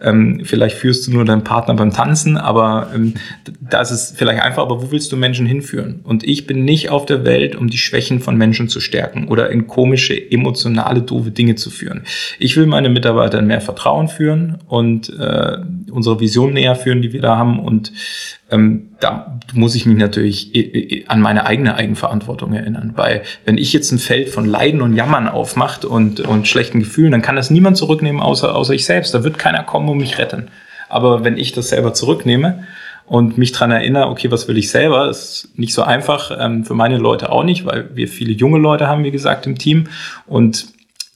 [0.02, 3.14] Ähm, vielleicht führst du nur deinen Partner beim Tanzen, aber ähm,
[3.62, 6.02] da ist vielleicht einfach, aber wo willst du Menschen hinführen?
[6.04, 9.50] Und ich bin nicht auf der Welt, um die Schwächen von Menschen zu stärken oder
[9.50, 12.04] in komische, emotionale, doofe Dinge zu führen.
[12.40, 15.58] Ich will meine Mitarbeiter in mehr Vertrauen führen und äh,
[15.92, 17.92] unsere Vision näher führen, die wir da haben und
[18.52, 22.94] ähm, da muss ich mich natürlich äh, äh, an meine eigene Eigenverantwortung erinnern.
[22.96, 27.12] Weil wenn ich jetzt ein Feld von Leiden und Jammern aufmacht und, und schlechten Gefühlen,
[27.12, 29.14] dann kann das niemand zurücknehmen, außer, außer ich selbst.
[29.16, 30.50] Da wird keiner kommen und mich retten.
[30.90, 32.66] Aber wenn ich das selber zurücknehme
[33.06, 36.74] und mich dran erinnere, okay, was will ich selber, ist nicht so einfach, ähm, für
[36.74, 39.88] meine Leute auch nicht, weil wir viele junge Leute haben, wie gesagt, im Team.
[40.28, 40.68] Und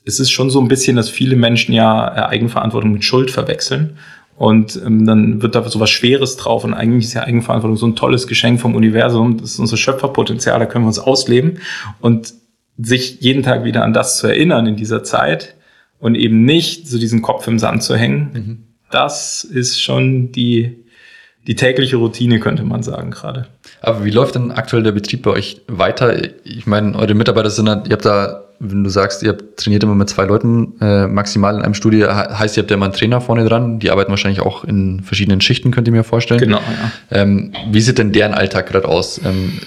[0.05, 3.97] es ist schon so ein bisschen, dass viele Menschen ja äh, Eigenverantwortung mit Schuld verwechseln.
[4.37, 6.63] Und ähm, dann wird da so was Schweres drauf.
[6.63, 9.37] Und eigentlich ist ja Eigenverantwortung so ein tolles Geschenk vom Universum.
[9.37, 11.59] Das ist unser Schöpferpotenzial, da können wir uns ausleben.
[11.99, 12.33] Und
[12.81, 15.55] sich jeden Tag wieder an das zu erinnern in dieser Zeit
[15.99, 18.68] und eben nicht so diesen Kopf im Sand zu hängen, mhm.
[18.91, 20.83] Das ist schon die,
[21.47, 23.47] die tägliche Routine, könnte man sagen, gerade.
[23.81, 26.13] Aber wie läuft denn aktuell der Betrieb bei euch weiter?
[26.43, 29.95] Ich meine, eure Mitarbeiter sind, ihr habt da wenn du sagst, ihr habt trainiert immer
[29.95, 33.21] mit zwei Leuten äh, maximal in einem Studio, heißt, ihr habt ja immer einen Trainer
[33.21, 33.79] vorne dran.
[33.79, 36.41] Die arbeiten wahrscheinlich auch in verschiedenen Schichten, könnt ihr mir vorstellen.
[36.41, 36.91] Genau, ja.
[37.09, 39.19] Ähm, wie sieht denn deren Alltag gerade aus?
[39.23, 39.59] Ähm,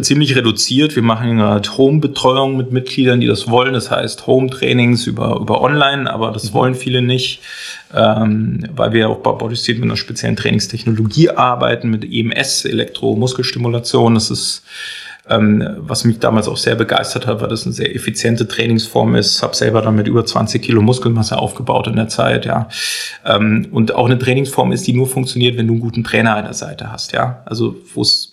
[0.00, 0.96] ziemlich reduziert.
[0.96, 3.74] Wir machen gerade Home-Betreuung mit Mitgliedern, die das wollen.
[3.74, 6.54] Das heißt Home-Trainings über, über Online, aber das mhm.
[6.54, 7.40] wollen viele nicht,
[7.94, 14.14] ähm, weil wir auch bei Bodystate mit einer speziellen Trainingstechnologie arbeiten, mit EMS, Elektromuskelstimulation.
[14.14, 14.62] Das ist
[15.28, 19.42] ähm, was mich damals auch sehr begeistert hat, weil das eine sehr effiziente Trainingsform ist.
[19.42, 22.68] Habe selber dann mit über 20 Kilo Muskelmasse aufgebaut in der Zeit, ja.
[23.24, 26.44] Ähm, und auch eine Trainingsform ist, die nur funktioniert, wenn du einen guten Trainer an
[26.44, 27.42] der Seite hast, ja.
[27.44, 28.31] Also wo es,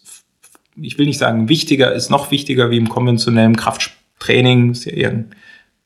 [0.81, 5.09] ich will nicht sagen wichtiger, ist noch wichtiger wie im konventionellen Krafttraining, ist ja eher
[5.09, 5.35] ein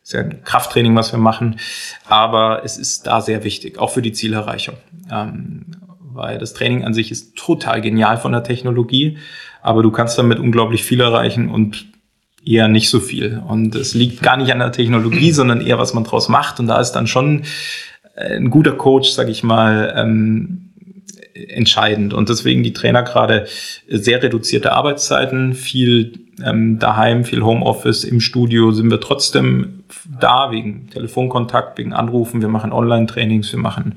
[0.04, 1.60] ist ja ein Krafttraining, was wir machen,
[2.06, 4.76] aber es ist da sehr wichtig, auch für die Zielerreichung.
[5.10, 5.66] Ähm,
[6.14, 9.18] weil das Training an sich ist total genial von der Technologie,
[9.62, 11.86] aber du kannst damit unglaublich viel erreichen und
[12.46, 13.42] eher nicht so viel.
[13.48, 16.60] Und es liegt gar nicht an der Technologie, sondern eher, was man draus macht.
[16.60, 17.44] Und da ist dann schon
[18.16, 20.73] ein guter Coach, sag ich mal, ähm,
[21.34, 22.14] entscheidend.
[22.14, 23.48] Und deswegen die Trainer gerade
[23.88, 29.84] sehr reduzierte Arbeitszeiten, viel ähm, daheim, viel Homeoffice, im Studio sind wir trotzdem
[30.20, 32.42] da wegen Telefonkontakt, wegen Anrufen.
[32.42, 33.96] Wir machen Online-Trainings, wir machen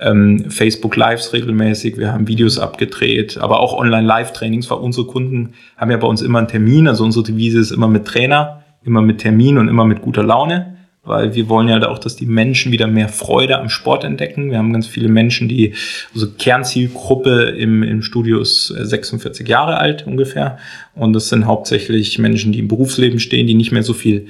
[0.00, 5.96] ähm, Facebook-Lives regelmäßig, wir haben Videos abgedreht, aber auch Online-Live-Trainings, weil unsere Kunden haben ja
[5.96, 6.88] bei uns immer einen Termin.
[6.88, 10.77] Also unsere Devise ist immer mit Trainer, immer mit Termin und immer mit guter Laune
[11.08, 14.50] weil wir wollen ja auch, dass die Menschen wieder mehr Freude am Sport entdecken.
[14.50, 15.74] Wir haben ganz viele Menschen, die,
[16.14, 20.58] also Kernzielgruppe im, im Studio ist 46 Jahre alt ungefähr.
[20.94, 24.28] Und das sind hauptsächlich Menschen, die im Berufsleben stehen, die nicht mehr so viel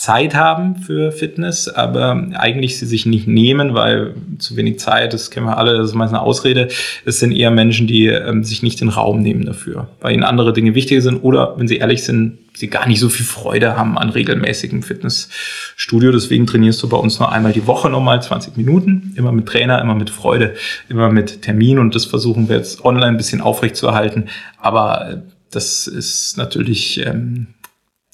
[0.00, 5.30] Zeit haben für Fitness, aber eigentlich sie sich nicht nehmen, weil zu wenig Zeit, das
[5.30, 6.68] kennen wir alle, das ist meist eine Ausrede.
[7.04, 10.54] Es sind eher Menschen, die ähm, sich nicht den Raum nehmen dafür, weil ihnen andere
[10.54, 13.98] Dinge wichtiger sind oder, wenn sie ehrlich sind, sie gar nicht so viel Freude haben
[13.98, 16.12] an regelmäßigem Fitnessstudio.
[16.12, 19.80] Deswegen trainierst du bei uns nur einmal die Woche nochmal 20 Minuten, immer mit Trainer,
[19.80, 20.54] immer mit Freude,
[20.88, 24.28] immer mit Termin und das versuchen wir jetzt online ein bisschen aufrechtzuerhalten.
[24.58, 27.48] Aber das ist natürlich ähm,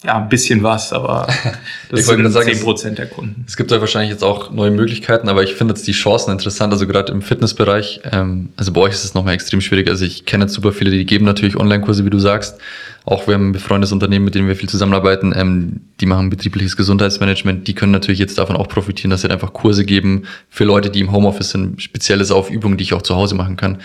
[0.05, 1.27] ja, ein bisschen was, aber
[1.91, 3.45] das ich sind sagen, 10 Prozent der Kunden.
[3.49, 6.73] Es gibt ja wahrscheinlich jetzt auch neue Möglichkeiten, aber ich finde jetzt die Chancen interessant.
[6.73, 9.89] Also gerade im Fitnessbereich, ähm, also bei euch ist es nochmal extrem schwierig.
[9.89, 12.59] Also ich kenne jetzt super viele, die geben natürlich Online-Kurse, wie du sagst.
[13.07, 16.77] Auch wir haben ein befreundetes Unternehmen, mit denen wir viel zusammenarbeiten, ähm, die machen betriebliches
[16.77, 17.67] Gesundheitsmanagement.
[17.67, 21.01] Die können natürlich jetzt davon auch profitieren, dass sie einfach Kurse geben für Leute, die
[21.01, 23.79] im Homeoffice sind, spezielles auf Übungen, die ich auch zu Hause machen kann.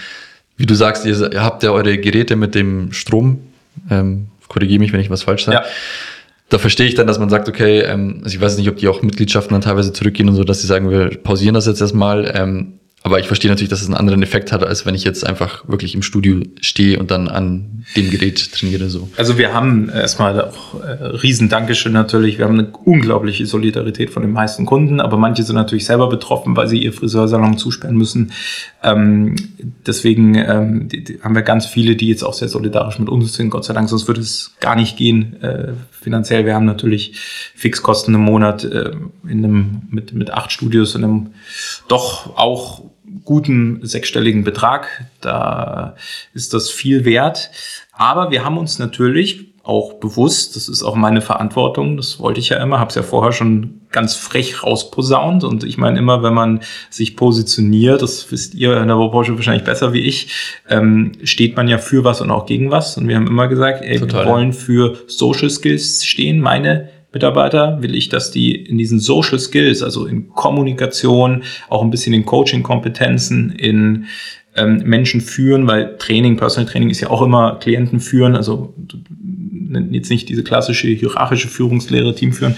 [0.58, 3.40] Wie du sagst, ihr, ihr habt ja eure Geräte mit dem Strom,
[3.90, 5.58] ähm, korrigiere mich, wenn ich was falsch sage.
[5.58, 5.66] Ja
[6.52, 8.90] da verstehe ich dann, dass man sagt, okay, ähm, also ich weiß nicht, ob die
[8.90, 12.30] auch Mitgliedschaften dann teilweise zurückgehen und so, dass sie sagen, wir pausieren das jetzt erstmal.
[12.36, 15.26] Ähm, aber ich verstehe natürlich, dass es einen anderen Effekt hat, als wenn ich jetzt
[15.26, 18.90] einfach wirklich im Studio stehe und dann an dem Gerät trainiere.
[18.90, 19.10] So.
[19.18, 22.38] Also wir haben erstmal auch äh, riesen Dankeschön natürlich.
[22.38, 26.56] Wir haben eine unglaubliche Solidarität von den meisten Kunden, aber manche sind natürlich selber betroffen,
[26.56, 28.34] weil sie ihr Friseursalon zusperren müssen.
[28.84, 29.36] Ähm,
[29.88, 33.34] deswegen ähm, die, die haben wir ganz viele, die jetzt auch sehr solidarisch mit uns
[33.34, 33.50] sind.
[33.50, 36.46] Gott sei Dank, sonst würde es gar nicht gehen äh, finanziell.
[36.46, 37.20] Wir haben natürlich
[37.56, 38.92] Fixkosten im Monat äh,
[39.28, 41.30] in einem, mit, mit acht Studios in einem
[41.88, 42.91] doch auch
[43.26, 45.06] guten sechsstelligen Betrag.
[45.22, 45.96] Da
[46.34, 47.52] ist das viel wert.
[47.92, 52.50] Aber wir haben uns natürlich auch bewusst, das ist auch meine Verantwortung, das wollte ich
[52.50, 56.34] ja immer, habe es ja vorher schon ganz frech rausposaunt und ich meine immer, wenn
[56.34, 61.56] man sich positioniert, das wisst ihr in der Branche wahrscheinlich besser wie ich, ähm, steht
[61.56, 64.26] man ja für was und auch gegen was und wir haben immer gesagt, ey, Total.
[64.26, 69.40] wir wollen für Social Skills stehen, meine Mitarbeiter will ich, dass die in diesen Social
[69.40, 74.06] Skills, also in Kommunikation, auch ein bisschen in Coaching-Kompetenzen, in
[74.56, 78.74] ähm, Menschen führen, weil Training, Personal Training ist ja auch immer Klienten führen, also
[79.92, 82.58] jetzt nicht diese klassische hierarchische Führungslehre, Team führen.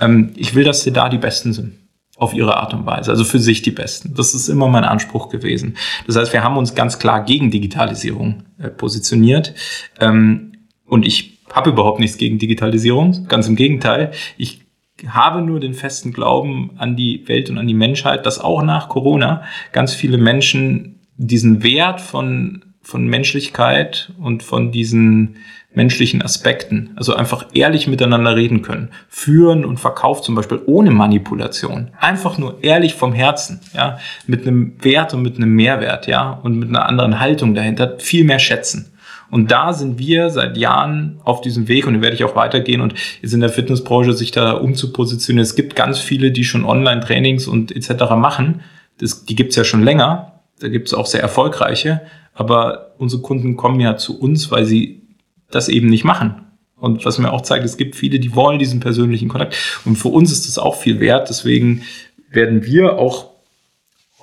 [0.00, 1.74] Ähm, ich will, dass sie da die Besten sind
[2.16, 4.14] auf ihre Art und Weise, also für sich die Besten.
[4.14, 5.76] Das ist immer mein Anspruch gewesen.
[6.06, 9.54] Das heißt, wir haben uns ganz klar gegen Digitalisierung äh, positioniert.
[10.00, 10.52] Ähm,
[10.86, 14.10] und ich habe überhaupt nichts gegen Digitalisierung, ganz im Gegenteil.
[14.36, 14.62] Ich
[15.08, 18.88] habe nur den festen Glauben an die Welt und an die Menschheit, dass auch nach
[18.88, 25.36] Corona ganz viele Menschen diesen Wert von, von Menschlichkeit und von diesen
[25.74, 28.90] menschlichen Aspekten, also einfach ehrlich miteinander reden können.
[29.08, 31.90] Führen und Verkauf zum Beispiel ohne Manipulation.
[31.98, 36.58] Einfach nur ehrlich vom Herzen, ja, mit einem Wert und mit einem Mehrwert, ja, und
[36.58, 38.93] mit einer anderen Haltung dahinter viel mehr schätzen.
[39.34, 42.80] Und da sind wir seit Jahren auf diesem Weg und den werde ich auch weitergehen
[42.80, 45.42] und jetzt in der Fitnessbranche sich da umzupositionieren.
[45.42, 48.10] Es gibt ganz viele, die schon Online-Trainings und etc.
[48.16, 48.60] machen.
[48.98, 50.40] Das, die gibt's ja schon länger.
[50.60, 52.02] Da gibt's auch sehr erfolgreiche.
[52.32, 55.02] Aber unsere Kunden kommen ja zu uns, weil sie
[55.50, 56.36] das eben nicht machen.
[56.76, 59.56] Und was mir auch zeigt, es gibt viele, die wollen diesen persönlichen Kontakt.
[59.84, 61.28] Und für uns ist das auch viel wert.
[61.28, 61.82] Deswegen
[62.30, 63.30] werden wir auch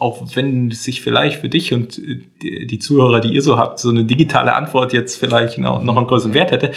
[0.01, 3.89] auch wenn sich vielleicht für dich und äh, die Zuhörer, die ihr so habt, so
[3.89, 6.71] eine digitale Antwort jetzt vielleicht noch, einen größeren Wert hätte,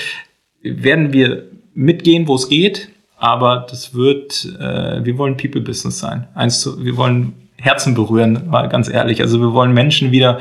[0.62, 2.90] werden wir mitgehen, wo es geht.
[3.16, 6.28] Aber das wird, äh, wir wollen People-Business sein.
[6.34, 9.22] Eins zu, wir wollen Herzen berühren, mal ganz ehrlich.
[9.22, 10.40] Also wir wollen Menschen wieder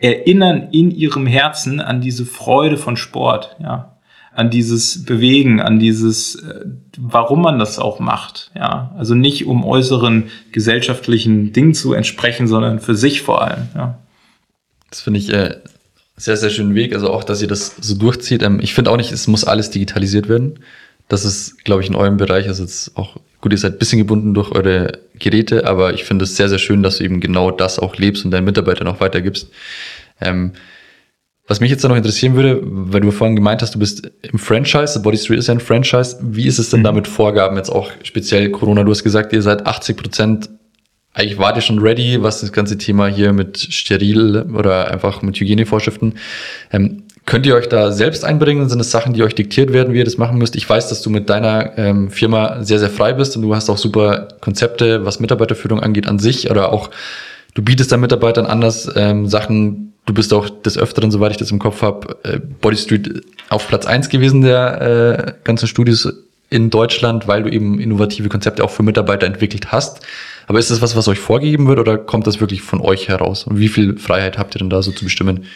[0.00, 3.54] erinnern in ihrem Herzen an diese Freude von Sport.
[3.60, 3.93] Ja,
[4.34, 6.64] an dieses Bewegen, an dieses, äh,
[6.98, 8.50] warum man das auch macht.
[8.54, 13.68] Ja, also nicht um äußeren gesellschaftlichen Dingen zu entsprechen, sondern für sich vor allem.
[13.74, 13.98] Ja.
[14.90, 15.56] Das finde ich äh,
[16.16, 16.94] sehr, sehr schönen Weg.
[16.94, 18.42] Also auch, dass ihr das so durchzieht.
[18.42, 20.58] Ähm, ich finde auch nicht, es muss alles digitalisiert werden.
[21.08, 23.52] Das ist, glaube ich, in eurem Bereich ist jetzt auch gut.
[23.52, 26.82] Ihr seid ein bisschen gebunden durch eure Geräte, aber ich finde es sehr, sehr schön,
[26.82, 29.50] dass du eben genau das auch lebst und deinen Mitarbeitern auch weitergibst.
[30.20, 30.52] Ähm,
[31.46, 34.94] was mich jetzt noch interessieren würde, weil du vorhin gemeint hast, du bist im Franchise,
[34.94, 36.16] The Body Street ist ja ein Franchise.
[36.22, 36.84] Wie ist es denn mhm.
[36.84, 38.82] da mit Vorgaben jetzt auch speziell Corona?
[38.82, 40.50] Du hast gesagt, ihr seid 80 Prozent,
[41.12, 45.38] eigentlich wart ihr schon ready, was das ganze Thema hier mit steril oder einfach mit
[45.38, 46.14] Hygienevorschriften.
[46.72, 48.68] Ähm, könnt ihr euch da selbst einbringen?
[48.68, 50.56] Sind es Sachen, die euch diktiert werden, wie ihr das machen müsst?
[50.56, 53.68] Ich weiß, dass du mit deiner ähm, Firma sehr, sehr frei bist und du hast
[53.68, 56.90] auch super Konzepte, was Mitarbeiterführung angeht an sich oder auch
[57.54, 61.50] du bietest deinen Mitarbeitern anders ähm, Sachen Du bist auch des Öfteren, soweit ich das
[61.50, 66.12] im Kopf habe, äh, Body Street auf Platz eins gewesen der äh, ganzen Studios
[66.50, 70.00] in Deutschland, weil du eben innovative Konzepte auch für Mitarbeiter entwickelt hast.
[70.46, 73.44] Aber ist das was, was euch vorgegeben wird oder kommt das wirklich von euch heraus?
[73.44, 75.46] Und wie viel Freiheit habt ihr denn da so zu bestimmen?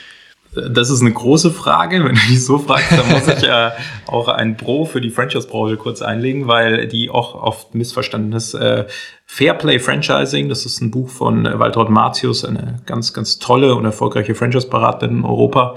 [0.71, 2.05] Das ist eine große Frage.
[2.05, 3.71] Wenn du dich so fragst, dann muss ich äh,
[4.07, 8.55] auch ein Pro für die Franchise-Branche kurz einlegen, weil die auch oft missverstanden ist.
[8.55, 8.87] Äh,
[9.27, 14.35] Fairplay Franchising, das ist ein Buch von Waltraud Martius, eine ganz, ganz tolle und erfolgreiche
[14.35, 15.77] Franchise-Beraterin in Europa.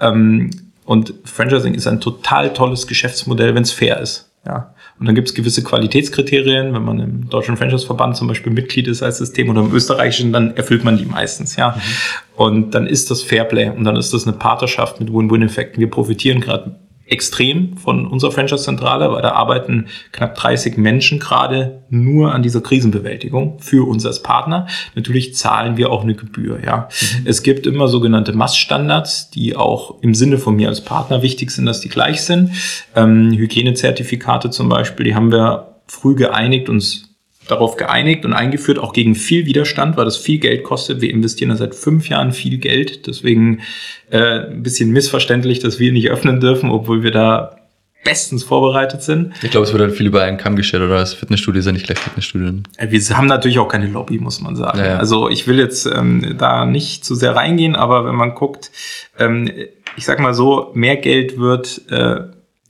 [0.00, 0.50] Ähm,
[0.84, 4.30] Und Franchising ist ein total tolles Geschäftsmodell, wenn es fair ist.
[4.46, 4.74] Ja.
[4.98, 6.74] Und dann gibt es gewisse Qualitätskriterien.
[6.74, 10.56] Wenn man im Deutschen Franchise-Verband zum Beispiel Mitglied ist als System oder im österreichischen, dann
[10.56, 11.70] erfüllt man die meistens, ja.
[11.70, 11.80] Mhm.
[12.36, 15.80] Und dann ist das Fairplay und dann ist das eine Partnerschaft mit Win-Win-Effekten.
[15.80, 16.76] Wir profitieren gerade
[17.08, 23.58] extrem von unserer Franchise-Zentrale, weil da arbeiten knapp 30 Menschen gerade nur an dieser Krisenbewältigung
[23.60, 24.66] für uns als Partner.
[24.94, 26.88] Natürlich zahlen wir auch eine Gebühr, ja.
[26.88, 27.26] Mhm.
[27.26, 31.66] Es gibt immer sogenannte Massstandards, die auch im Sinne von mir als Partner wichtig sind,
[31.66, 32.50] dass die gleich sind.
[32.94, 37.07] Ähm, Hygienezertifikate zum Beispiel, die haben wir früh geeinigt, uns
[37.48, 41.00] darauf geeinigt und eingeführt, auch gegen viel Widerstand, weil das viel Geld kostet.
[41.00, 43.06] Wir investieren da seit fünf Jahren viel Geld.
[43.06, 43.60] Deswegen
[44.10, 47.56] äh, ein bisschen missverständlich, dass wir nicht öffnen dürfen, obwohl wir da
[48.04, 49.34] bestens vorbereitet sind.
[49.42, 50.96] Ich glaube, es wird halt viel über einen Kamm gestellt, oder?
[50.96, 52.62] Das Fitnessstudio ist ja nicht gleich Fitnessstudio.
[52.76, 54.78] Äh, wir haben natürlich auch keine Lobby, muss man sagen.
[54.78, 54.96] Ja, ja.
[54.98, 58.70] Also ich will jetzt ähm, da nicht zu sehr reingehen, aber wenn man guckt,
[59.18, 59.50] ähm,
[59.96, 62.20] ich sag mal so, mehr Geld wird äh,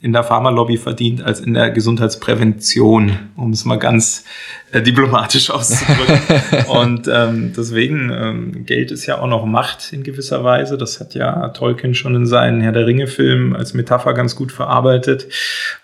[0.00, 4.24] in der Pharmalobby verdient als in der Gesundheitsprävention, um es mal ganz
[4.70, 6.66] äh, diplomatisch auszudrücken.
[6.68, 10.78] und ähm, deswegen, ähm, Geld ist ja auch noch Macht in gewisser Weise.
[10.78, 15.26] Das hat ja Tolkien schon in seinen Herr der Ringe-Filmen als Metapher ganz gut verarbeitet.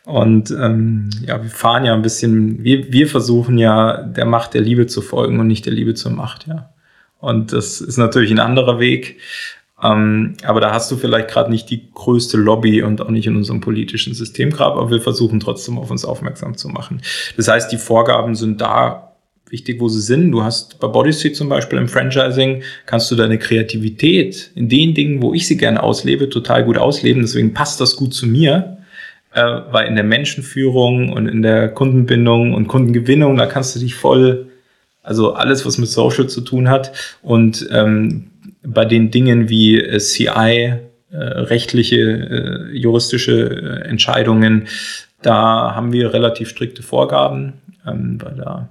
[0.04, 4.60] Und ähm, ja, wir fahren ja ein bisschen, wir, wir versuchen ja der Macht der
[4.60, 6.70] Liebe zu folgen und nicht der Liebe zur Macht, ja.
[7.18, 9.18] Und das ist natürlich ein anderer Weg.
[9.84, 13.36] Ähm, aber da hast du vielleicht gerade nicht die größte Lobby und auch nicht in
[13.36, 17.02] unserem politischen System gerade, aber wir versuchen trotzdem auf uns aufmerksam zu machen.
[17.36, 19.12] Das heißt, die Vorgaben sind da
[19.50, 20.30] wichtig, wo sie sind.
[20.30, 25.20] Du hast bei Bodysuit zum Beispiel im Franchising, kannst du deine Kreativität in den Dingen,
[25.20, 27.20] wo ich sie gerne auslebe, total gut ausleben.
[27.20, 28.78] Deswegen passt das gut zu mir,
[29.34, 33.94] äh, weil in der Menschenführung und in der Kundenbindung und Kundengewinnung, da kannst du dich
[33.94, 34.46] voll,
[35.02, 36.92] also alles, was mit Social zu tun hat
[37.22, 38.30] und ähm,
[38.66, 40.74] bei den Dingen wie äh, CI,
[41.10, 44.68] äh, rechtliche, äh, juristische äh, Entscheidungen,
[45.22, 47.54] da haben wir relativ strikte Vorgaben,
[47.86, 48.68] ähm, weil da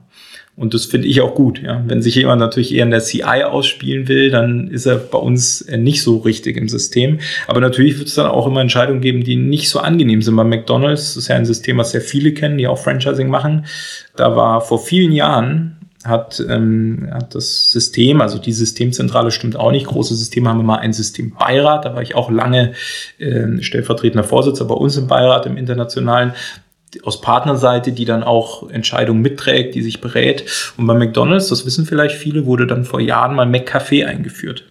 [0.56, 1.62] und das finde ich auch gut.
[1.64, 1.84] Ja.
[1.88, 5.62] Wenn sich jemand natürlich eher in der CI ausspielen will, dann ist er bei uns
[5.62, 7.20] äh, nicht so richtig im System.
[7.48, 10.36] Aber natürlich wird es dann auch immer Entscheidungen geben, die nicht so angenehm sind.
[10.36, 13.66] Bei McDonald's das ist ja ein System, was sehr viele kennen, die auch Franchising machen.
[14.16, 19.72] Da war vor vielen Jahren hat, ähm, hat das System, also die Systemzentrale stimmt auch
[19.72, 19.88] nicht.
[19.88, 21.86] Große Systeme haben immer ein Systembeirat.
[21.86, 22.74] Da war ich auch lange
[23.20, 26.34] äh, stellvertretender Vorsitzender bei uns im Beirat im Internationalen
[27.04, 30.46] aus Partnerseite, die dann auch Entscheidungen mitträgt, die sich berät.
[30.78, 34.66] Und bei McDonald's, das wissen vielleicht viele, wurde dann vor Jahren mal McCafé eingeführt.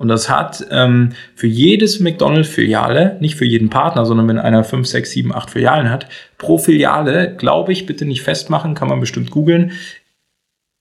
[0.00, 4.88] Und das hat ähm, für jedes McDonald's-Filiale, nicht für jeden Partner, sondern wenn einer 5,
[4.88, 6.06] 6, 7, 8 Filialen hat,
[6.38, 9.72] pro Filiale, glaube ich, bitte nicht festmachen, kann man bestimmt googeln,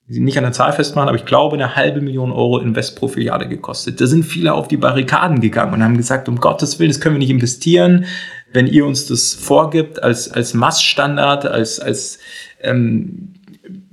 [0.10, 3.48] nicht an der Zahl festmachen, aber ich glaube, eine halbe Million Euro Invest pro Filiale
[3.48, 4.02] gekostet.
[4.02, 7.15] Da sind viele auf die Barrikaden gegangen und haben gesagt, um Gottes Willen, das können
[7.15, 8.06] wir nicht investieren,
[8.52, 12.17] wenn ihr uns das vorgibt als, als Massstandard, als, als
[12.62, 13.36] ähm,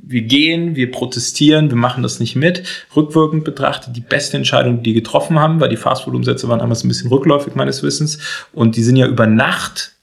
[0.09, 2.87] wir gehen, wir protestieren, wir machen das nicht mit.
[2.95, 6.89] Rückwirkend betrachtet die beste Entscheidung, die die getroffen haben, weil die Fastfood-Umsätze waren damals ein
[6.89, 8.19] bisschen rückläufig meines Wissens
[8.53, 9.96] und die sind ja über Nacht,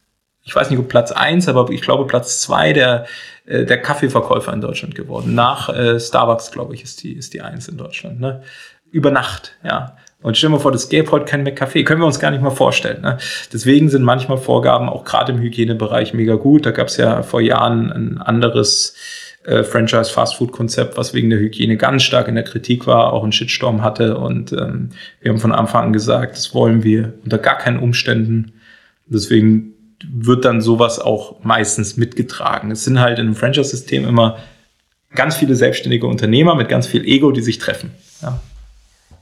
[0.44, 3.06] ich weiß nicht, ob Platz eins, aber ich glaube Platz zwei der
[3.46, 5.36] äh, der Kaffeeverkäufer in Deutschland geworden.
[5.36, 8.20] Nach äh, Starbucks, glaube ich, ist die, ist die eins in Deutschland.
[8.20, 8.42] Ne?
[8.92, 9.98] Über Nacht, ja.
[10.22, 11.84] Und stell dir mal vor, das gäbe heute kein McCafé.
[11.84, 13.02] Können wir uns gar nicht mal vorstellen.
[13.02, 13.18] Ne?
[13.52, 16.66] Deswegen sind manchmal Vorgaben auch gerade im Hygienebereich mega gut.
[16.66, 18.96] Da gab es ja vor Jahren ein anderes
[19.44, 23.82] äh, Franchise-Fastfood-Konzept, was wegen der Hygiene ganz stark in der Kritik war, auch einen Shitstorm
[23.82, 24.18] hatte.
[24.18, 28.54] Und ähm, wir haben von Anfang an gesagt, das wollen wir unter gar keinen Umständen.
[29.08, 29.73] Deswegen
[30.12, 32.72] wird dann sowas auch meistens mitgetragen.
[32.72, 34.38] Es sind halt in einem Franchise-System immer
[35.16, 37.92] ganz viele selbstständige Unternehmer mit ganz viel Ego, die sich treffen.
[38.22, 38.42] Ja,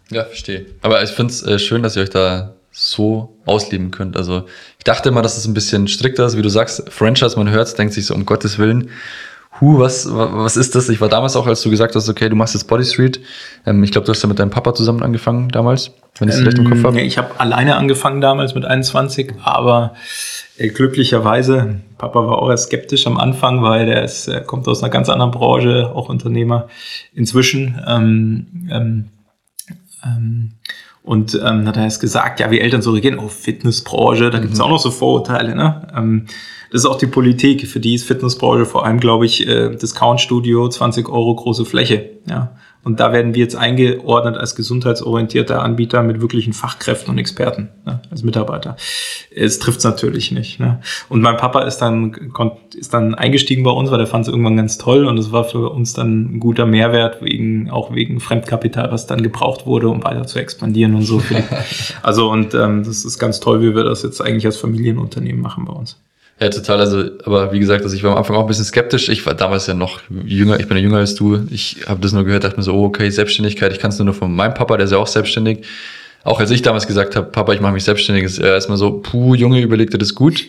[0.10, 0.66] ja verstehe.
[0.82, 4.16] Aber ich finde es äh, schön, dass ihr euch da so ausleben könnt.
[4.16, 4.46] Also
[4.78, 7.68] ich dachte immer, dass es ein bisschen strikter ist, wie du sagst, Franchise, man hört
[7.68, 8.90] es, denkt sich so, um Gottes Willen,
[9.60, 10.90] hu, was, was ist das?
[10.90, 13.20] Ich war damals auch, als du gesagt hast, okay, du machst jetzt Body Street.
[13.66, 16.42] Ähm, ich glaube, du hast ja mit deinem Papa zusammen angefangen damals, wenn ich es
[16.42, 17.02] ähm, recht im Kopf habe.
[17.02, 19.94] Ich habe alleine angefangen damals mit 21, aber
[20.58, 24.82] äh, glücklicherweise, Papa war auch erst skeptisch am Anfang, weil der ist, er kommt aus
[24.82, 26.68] einer ganz anderen Branche, auch Unternehmer
[27.14, 27.80] inzwischen.
[27.88, 29.10] Ähm, ähm,
[30.04, 30.54] ähm,
[31.04, 34.54] und ähm, hat er erst gesagt, ja, wie Eltern so regieren, oh, Fitnessbranche, da gibt
[34.54, 34.66] es mhm.
[34.66, 35.56] auch noch so Vorurteile.
[35.56, 35.88] Ne?
[35.96, 36.28] Ähm,
[36.72, 40.70] das ist auch die Politik, für die ist Fitnessbranche vor allem, glaube ich, äh, Discount-Studio,
[40.70, 42.12] 20 Euro große Fläche.
[42.30, 42.56] Ja?
[42.84, 48.02] Und da werden wir jetzt eingeordnet als gesundheitsorientierter Anbieter mit wirklichen Fachkräften und Experten ne,
[48.10, 48.76] als Mitarbeiter.
[49.36, 50.60] Es trifft es natürlich nicht.
[50.60, 50.80] Ne?
[51.10, 52.16] Und mein Papa ist dann,
[52.74, 55.44] ist dann eingestiegen bei uns, weil der fand es irgendwann ganz toll und es war
[55.44, 60.04] für uns dann ein guter Mehrwert, wegen, auch wegen Fremdkapital, was dann gebraucht wurde, um
[60.04, 61.22] weiter zu expandieren und so.
[62.02, 65.66] also und ähm, das ist ganz toll, wie wir das jetzt eigentlich als Familienunternehmen machen
[65.66, 65.98] bei uns.
[66.42, 66.80] Ja, total.
[66.80, 69.10] Also, aber wie gesagt, also ich war am Anfang auch ein bisschen skeptisch.
[69.10, 71.46] Ich war damals ja noch jünger, ich bin ja jünger als du.
[71.52, 74.14] Ich habe das nur gehört, dachte mir so, oh, okay, Selbstständigkeit, ich kann es nur
[74.16, 75.60] von meinem Papa, der ist ja auch selbstständig.
[76.24, 79.00] Auch als ich damals gesagt habe, Papa, ich mache mich selbstständig, ist er erstmal so,
[79.00, 80.46] puh, Junge, überleg dir das gut.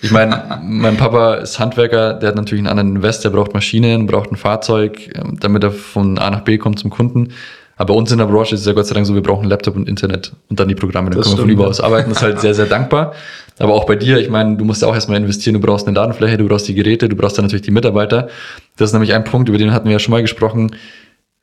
[0.00, 4.06] Ich meine, mein Papa ist Handwerker, der hat natürlich einen anderen Invest, der braucht Maschinen,
[4.06, 7.34] braucht ein Fahrzeug, ähm, damit er von A nach B kommt zum Kunden.
[7.76, 9.48] Aber bei uns in der Branche ist es ja Gott sei Dank so, wir brauchen
[9.48, 12.08] Laptop und Internet und dann die Programme, dann das können wir von überall aus arbeiten.
[12.08, 13.12] Das ist halt sehr, sehr dankbar.
[13.58, 15.94] Aber auch bei dir, ich meine, du musst ja auch erstmal investieren, du brauchst eine
[15.94, 18.28] Datenfläche, du brauchst die Geräte, du brauchst dann natürlich die Mitarbeiter.
[18.76, 20.74] Das ist nämlich ein Punkt, über den hatten wir ja schon mal gesprochen.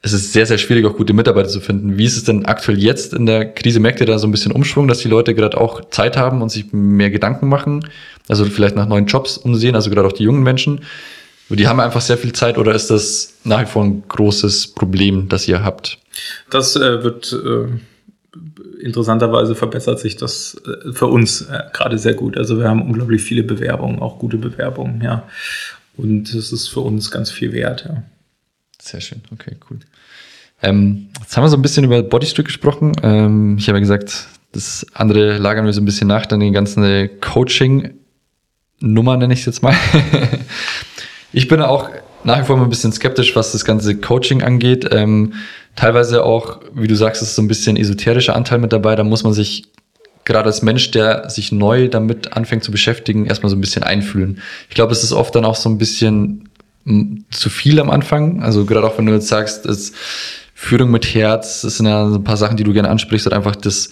[0.02, 1.98] Es ist sehr, sehr schwierig, auch gute Mitarbeiter zu finden.
[1.98, 3.80] Wie ist es denn aktuell jetzt in der Krise?
[3.80, 6.50] Merkt ihr da so ein bisschen Umschwung, dass die Leute gerade auch Zeit haben und
[6.50, 7.88] sich mehr Gedanken machen?
[8.28, 10.82] Also vielleicht nach neuen Jobs umsehen, also gerade auch die jungen Menschen.
[11.50, 15.30] Die haben einfach sehr viel Zeit oder ist das nach wie vor ein großes Problem,
[15.30, 16.00] das ihr habt?
[16.50, 17.68] Das äh, wird äh,
[18.82, 22.38] interessanterweise verbessert sich das äh, für uns äh, gerade sehr gut.
[22.38, 25.28] Also wir haben unglaublich viele Bewerbungen, auch gute Bewerbungen, ja.
[25.96, 28.02] Und es ist für uns ganz viel wert, ja.
[28.82, 29.78] Sehr schön, okay, cool.
[30.62, 32.94] Ähm, jetzt haben wir so ein bisschen über Bodystreak gesprochen.
[33.04, 36.52] Ähm, ich habe ja gesagt, das andere lagern wir so ein bisschen nach, dann die
[36.52, 39.76] ganze Coaching-Nummer nenne ich es jetzt mal.
[41.34, 41.90] ich bin auch
[42.24, 44.88] nach wie vor mal ein bisschen skeptisch, was das ganze Coaching angeht.
[44.92, 45.34] Ähm,
[45.76, 48.96] teilweise auch, wie du sagst, ist so ein bisschen esoterischer Anteil mit dabei.
[48.96, 49.66] Da muss man sich
[50.26, 54.42] gerade als Mensch, der sich neu damit anfängt zu beschäftigen, erstmal so ein bisschen einfühlen.
[54.70, 56.50] Ich glaube, es ist oft dann auch so ein bisschen
[57.30, 58.42] zu viel am Anfang.
[58.42, 59.94] Also gerade auch wenn du jetzt sagst, es
[60.54, 63.56] Führung mit Herz, das sind ja ein paar Sachen, die du gerne ansprichst, und einfach
[63.56, 63.90] das,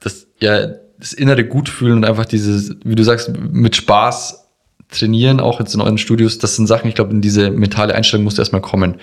[0.00, 0.68] das, ja,
[0.98, 4.43] das innere Gutfühlen und einfach dieses, wie du sagst, mit Spaß
[4.90, 8.24] trainieren, auch jetzt in euren Studios, das sind Sachen, ich glaube, in diese mentale Einstellung
[8.24, 8.96] musst du erstmal kommen.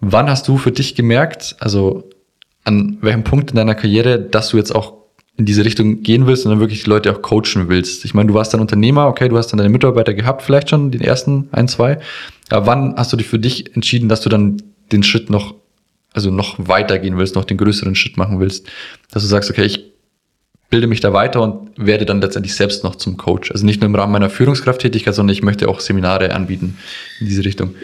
[0.00, 2.10] Wann hast du für dich gemerkt, also
[2.64, 4.94] an welchem Punkt in deiner Karriere, dass du jetzt auch
[5.36, 8.04] in diese Richtung gehen willst und dann wirklich die Leute auch coachen willst?
[8.04, 10.90] Ich meine, du warst dann Unternehmer, okay, du hast dann deine Mitarbeiter gehabt, vielleicht schon
[10.90, 11.98] den ersten ein, zwei.
[12.50, 15.54] Aber wann hast du dich für dich entschieden, dass du dann den Schritt noch,
[16.12, 18.66] also noch weiter gehen willst, noch den größeren Schritt machen willst,
[19.10, 19.93] dass du sagst, okay, ich
[20.74, 23.52] bilde mich da weiter und werde dann letztendlich selbst noch zum Coach.
[23.52, 26.76] Also nicht nur im Rahmen meiner Führungskrafttätigkeit, sondern ich möchte auch Seminare anbieten
[27.20, 27.76] in diese Richtung.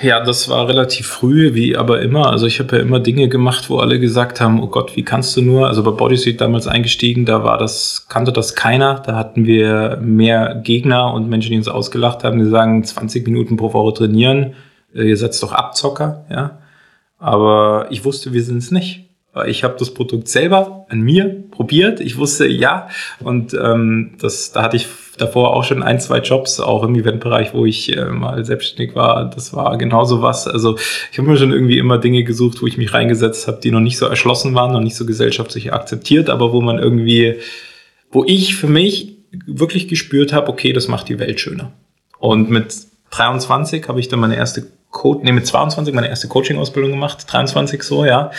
[0.00, 2.30] Ja, das war relativ früh, wie aber immer.
[2.30, 5.36] Also ich habe ja immer Dinge gemacht, wo alle gesagt haben, oh Gott, wie kannst
[5.36, 5.68] du nur?
[5.68, 9.02] Also bei Bodysuit damals eingestiegen, da war das, kannte das keiner.
[9.04, 13.58] Da hatten wir mehr Gegner und Menschen, die uns ausgelacht haben, die sagen, 20 Minuten
[13.58, 14.54] pro Woche trainieren,
[14.94, 16.60] äh, ihr setzt doch Abzocker, ja.
[17.18, 19.05] Aber ich wusste, wir sind es nicht
[19.46, 22.00] ich habe das Produkt selber an mir probiert.
[22.00, 22.88] Ich wusste ja.
[23.20, 24.86] Und ähm, das, da hatte ich
[25.18, 29.30] davor auch schon ein, zwei Jobs, auch im Eventbereich, wo ich äh, mal selbstständig war.
[29.30, 30.46] Das war genauso was.
[30.46, 30.78] Also
[31.10, 33.80] ich habe mir schon irgendwie immer Dinge gesucht, wo ich mich reingesetzt habe, die noch
[33.80, 37.36] nicht so erschlossen waren, noch nicht so gesellschaftlich akzeptiert, aber wo man irgendwie,
[38.10, 39.16] wo ich für mich
[39.46, 41.72] wirklich gespürt habe, okay, das macht die Welt schöner.
[42.18, 42.74] Und mit
[43.10, 47.82] 23 habe ich dann meine erste Code, nee, mit 22 meine erste Coaching-Ausbildung gemacht, 23
[47.82, 48.30] so, ja.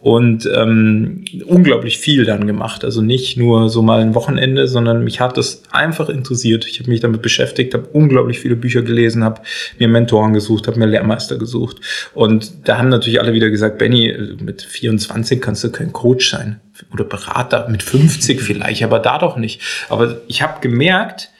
[0.00, 2.84] Und ähm, unglaublich viel dann gemacht.
[2.84, 6.66] Also nicht nur so mal ein Wochenende, sondern mich hat das einfach interessiert.
[6.66, 9.42] Ich habe mich damit beschäftigt, habe unglaublich viele Bücher gelesen, habe
[9.78, 11.76] mir Mentoren gesucht, habe mir Lehrmeister gesucht.
[12.14, 16.60] Und da haben natürlich alle wieder gesagt, Benny, mit 24 kannst du kein Coach sein
[16.92, 19.60] oder Berater, mit 50 vielleicht, aber da doch nicht.
[19.88, 21.30] Aber ich habe gemerkt,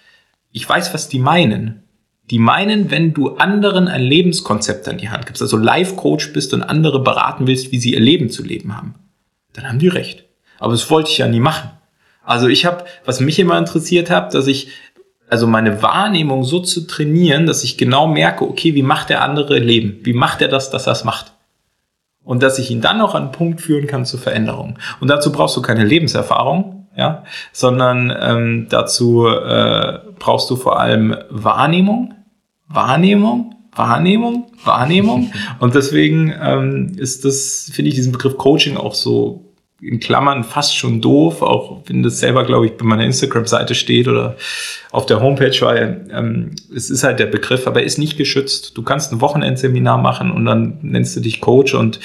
[0.52, 1.81] ich weiß, was die meinen
[2.32, 6.62] die meinen, wenn du anderen ein Lebenskonzept an die Hand gibst, also Life-Coach bist und
[6.62, 8.94] andere beraten willst, wie sie ihr Leben zu leben haben,
[9.52, 10.24] dann haben die recht.
[10.58, 11.68] Aber das wollte ich ja nie machen.
[12.24, 14.68] Also ich habe, was mich immer interessiert hat, dass ich
[15.28, 19.58] also meine Wahrnehmung so zu trainieren, dass ich genau merke, okay, wie macht der andere
[19.58, 20.00] Leben?
[20.02, 21.34] Wie macht er das, dass er es macht?
[22.24, 24.78] Und dass ich ihn dann auch an einen Punkt führen kann zur Veränderung.
[25.00, 31.14] Und dazu brauchst du keine Lebenserfahrung, ja, sondern ähm, dazu äh, brauchst du vor allem
[31.28, 32.14] Wahrnehmung,
[32.72, 35.32] Wahrnehmung, Wahrnehmung, Wahrnehmung.
[35.58, 39.51] Und deswegen ähm, ist das, finde ich, diesen Begriff Coaching auch so
[39.82, 44.06] in Klammern fast schon doof, auch wenn das selber, glaube ich, bei meiner Instagram-Seite steht
[44.06, 44.36] oder
[44.92, 48.76] auf der Homepage, weil ähm, es ist halt der Begriff, aber er ist nicht geschützt.
[48.76, 51.98] Du kannst ein Wochenendseminar machen und dann nennst du dich Coach und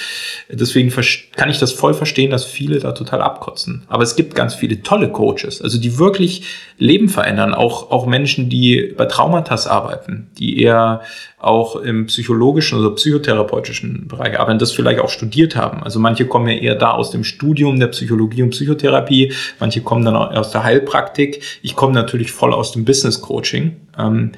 [0.50, 0.92] deswegen
[1.36, 3.84] kann ich das voll verstehen, dass viele da total abkotzen.
[3.86, 6.42] Aber es gibt ganz viele tolle Coaches, also die wirklich
[6.78, 11.02] Leben verändern, auch, auch Menschen, die bei Traumatas arbeiten, die eher
[11.38, 15.82] auch im psychologischen oder psychotherapeutischen Bereich arbeiten, das vielleicht auch studiert haben.
[15.82, 20.04] Also manche kommen ja eher da aus dem Studium der Psychologie und Psychotherapie, manche kommen
[20.04, 21.42] dann auch aus der Heilpraktik.
[21.62, 23.76] Ich komme natürlich voll aus dem Business Coaching.
[23.96, 24.32] Ähm,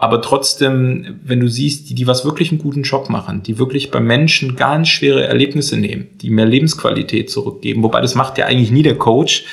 [0.00, 3.90] aber trotzdem, wenn du siehst, die, die was wirklich einen guten Job machen, die wirklich
[3.90, 8.70] bei Menschen ganz schwere Erlebnisse nehmen, die mehr Lebensqualität zurückgeben, wobei das macht ja eigentlich
[8.70, 9.44] nie der Coach,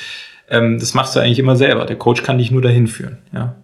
[0.48, 1.84] ähm, das machst du eigentlich immer selber.
[1.84, 3.18] Der Coach kann dich nur dahin führen.
[3.32, 3.56] Ja.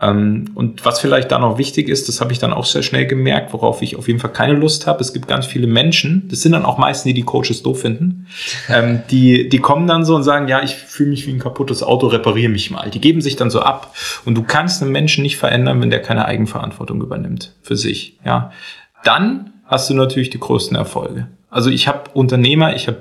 [0.00, 3.06] Ähm, und was vielleicht da noch wichtig ist, das habe ich dann auch sehr schnell
[3.06, 5.00] gemerkt, worauf ich auf jeden Fall keine Lust habe.
[5.00, 8.26] Es gibt ganz viele Menschen, das sind dann auch meistens die, die Coaches doof finden,
[8.68, 11.82] ähm, die, die kommen dann so und sagen, ja, ich fühle mich wie ein kaputtes
[11.82, 12.90] Auto, repariere mich mal.
[12.90, 13.94] Die geben sich dann so ab.
[14.26, 18.18] Und du kannst einen Menschen nicht verändern, wenn der keine Eigenverantwortung übernimmt für sich.
[18.24, 18.50] Ja.
[19.02, 21.28] Dann hast du natürlich die größten Erfolge.
[21.56, 22.98] Also ich habe Unternehmer, ich habe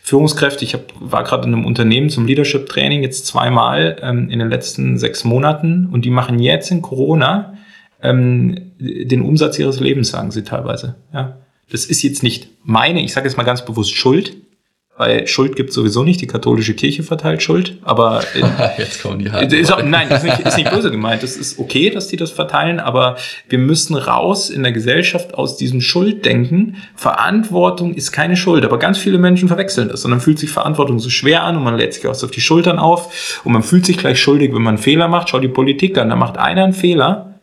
[0.00, 4.48] Führungskräfte, ich hab, war gerade in einem Unternehmen zum Leadership-Training jetzt zweimal ähm, in den
[4.48, 7.54] letzten sechs Monaten und die machen jetzt in Corona
[8.00, 10.94] ähm, den Umsatz ihres Lebens, sagen sie teilweise.
[11.12, 11.38] Ja.
[11.68, 14.36] Das ist jetzt nicht meine, ich sage jetzt mal ganz bewusst Schuld,
[14.98, 18.22] weil Schuld gibt sowieso nicht, die katholische Kirche verteilt Schuld, aber
[18.78, 19.52] jetzt kommen die halt.
[19.52, 21.22] Ist auch, nein, ist nicht, ist nicht böse gemeint.
[21.22, 23.16] Es ist okay, dass die das verteilen, aber
[23.48, 26.76] wir müssen raus in der Gesellschaft aus diesem Schulddenken.
[26.94, 30.98] Verantwortung ist keine Schuld, aber ganz viele Menschen verwechseln das und dann fühlt sich Verantwortung
[30.98, 33.84] so schwer an und man lädt sich auch auf die Schultern auf und man fühlt
[33.84, 35.28] sich gleich schuldig, wenn man einen Fehler macht.
[35.28, 37.35] Schau die Politik an, da macht einer einen Fehler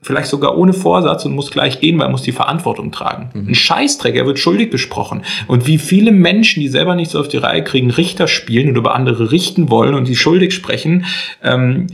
[0.00, 3.30] vielleicht sogar ohne Vorsatz und muss gleich gehen, weil er muss die Verantwortung tragen.
[3.34, 3.48] Mhm.
[3.48, 5.22] Ein Scheißdreck, er wird schuldig besprochen.
[5.48, 8.94] Und wie viele Menschen, die selber nichts auf die Reihe kriegen, Richter spielen und über
[8.94, 11.04] andere richten wollen und die schuldig sprechen,
[11.42, 11.88] ähm,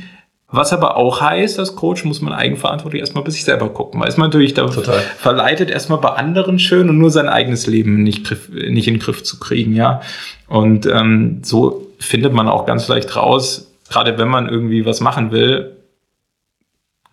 [0.49, 4.01] was aber auch heißt, als Coach muss man eigenverantwortlich erstmal bei sich selber gucken.
[4.01, 5.01] Weil ist man natürlich da Total.
[5.17, 9.25] verleitet, erstmal bei anderen schön und nur sein eigenes Leben nicht, nicht in den Griff
[9.25, 10.01] zu kriegen, ja.
[10.47, 15.33] Und ähm, so findet man auch ganz leicht raus, gerade wenn man irgendwie was machen
[15.33, 15.74] will,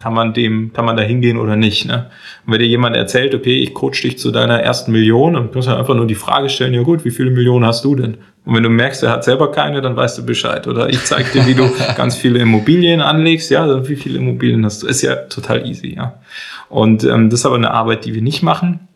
[0.01, 1.85] kann man dem, kann man da hingehen oder nicht.
[1.85, 2.09] Ne?
[2.45, 5.67] Und wenn dir jemand erzählt, okay, ich coach dich zu deiner ersten Million, dann kannst
[5.67, 8.17] du einfach nur die Frage stellen, ja gut, wie viele Millionen hast du denn?
[8.43, 10.67] Und wenn du merkst, er hat selber keine, dann weißt du Bescheid.
[10.67, 14.65] Oder ich zeige dir, wie du ganz viele Immobilien anlegst, ja, dann wie viele Immobilien
[14.65, 14.87] hast du?
[14.87, 16.19] Ist ja total easy, ja.
[16.69, 18.87] Und ähm, das ist aber eine Arbeit, die wir nicht machen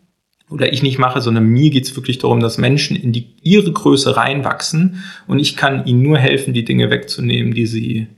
[0.50, 4.16] oder ich nicht mache, sondern mir geht's wirklich darum, dass Menschen in die, ihre Größe
[4.16, 8.08] reinwachsen und ich kann ihnen nur helfen, die Dinge wegzunehmen, die sie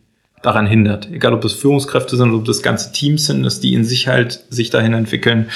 [0.43, 1.11] daran hindert.
[1.11, 4.45] Egal, ob das Führungskräfte sind, ob das ganze Teams sind, dass die in sich halt
[4.51, 5.49] sich dahin entwickeln.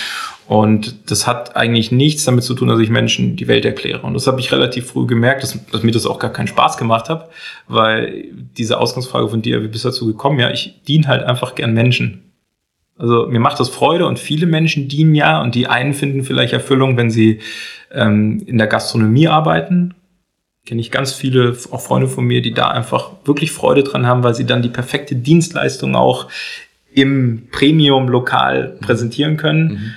[0.48, 4.02] Und das hat eigentlich nichts damit zu tun, dass ich Menschen die Welt erkläre.
[4.02, 6.76] Und das habe ich relativ früh gemerkt, dass, dass mir das auch gar keinen Spaß
[6.76, 7.30] gemacht hat,
[7.68, 8.24] weil
[8.58, 10.40] diese Ausgangsfrage von dir, wie bist du dazu gekommen?
[10.40, 12.32] Ja, ich diene halt einfach gern Menschen.
[12.98, 16.52] Also mir macht das Freude und viele Menschen dienen ja und die einen finden vielleicht
[16.52, 17.40] Erfüllung, wenn sie
[17.90, 19.94] ähm, in der Gastronomie arbeiten
[20.66, 24.22] kenne ich ganz viele, auch Freunde von mir, die da einfach wirklich Freude dran haben,
[24.22, 26.28] weil sie dann die perfekte Dienstleistung auch
[26.94, 29.68] im Premium-Lokal präsentieren können.
[29.68, 29.94] Mhm.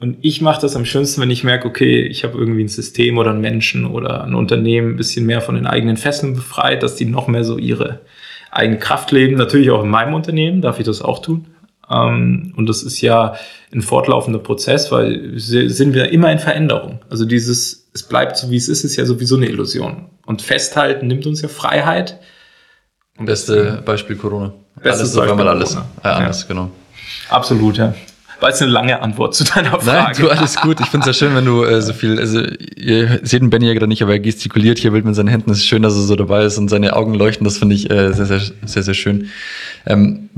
[0.00, 3.18] Und ich mache das am schönsten, wenn ich merke, okay, ich habe irgendwie ein System
[3.18, 6.96] oder einen Menschen oder ein Unternehmen ein bisschen mehr von den eigenen Fesseln befreit, dass
[6.96, 8.00] die noch mehr so ihre
[8.50, 9.36] eigene Kraft leben.
[9.36, 11.48] Natürlich auch in meinem Unternehmen darf ich das auch tun.
[11.90, 13.34] Ähm, und das ist ja
[13.72, 17.00] ein fortlaufender Prozess, weil sind wir immer in Veränderung.
[17.10, 20.06] Also dieses, es bleibt so wie es ist, ist ja sowieso eine Illusion.
[20.26, 22.20] Und festhalten nimmt uns ja Freiheit.
[23.18, 24.52] Und Beste Beispiel Corona.
[24.76, 26.48] Bestes alles so, wenn man alles äh, anders, ja.
[26.48, 26.70] genau.
[27.28, 27.94] Absolut, ja.
[28.40, 29.86] War jetzt eine lange Antwort zu deiner Frage.
[29.86, 30.80] Nein, du, alles gut.
[30.80, 33.66] Ich finde es ja schön, wenn du äh, so viel, also ihr seht den Benny
[33.66, 35.50] ja gerade nicht, aber er gestikuliert hier wild mit seinen Händen.
[35.50, 37.44] Es ist schön, dass er so dabei ist und seine Augen leuchten.
[37.44, 39.28] Das finde ich äh, sehr, sehr, sehr, sehr schön.
[39.84, 40.30] Ähm,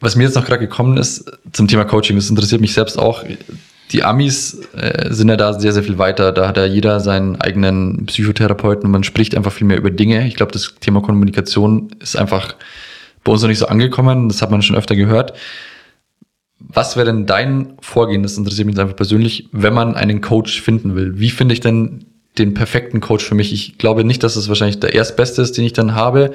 [0.00, 3.24] was mir jetzt noch gerade gekommen ist zum Thema Coaching, das interessiert mich selbst auch.
[3.92, 6.32] Die Amis äh, sind ja da sehr, sehr viel weiter.
[6.32, 10.26] Da hat ja jeder seinen eigenen Psychotherapeuten und man spricht einfach viel mehr über Dinge.
[10.26, 12.54] Ich glaube, das Thema Kommunikation ist einfach
[13.24, 14.28] bei uns noch nicht so angekommen.
[14.28, 15.32] Das hat man schon öfter gehört.
[16.58, 18.22] Was wäre denn dein Vorgehen?
[18.22, 21.18] Das interessiert mich jetzt einfach persönlich, wenn man einen Coach finden will.
[21.18, 22.04] Wie finde ich denn
[22.36, 23.52] den perfekten Coach für mich?
[23.52, 26.32] Ich glaube nicht, dass es wahrscheinlich der erstbeste ist, den ich dann habe.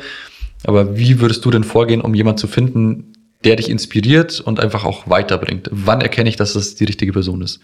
[0.66, 3.13] Aber wie würdest du denn vorgehen, um jemanden zu finden,
[3.44, 5.70] der dich inspiriert und einfach auch weiterbringt?
[5.72, 7.60] Wann erkenne ich, dass das die richtige Person ist?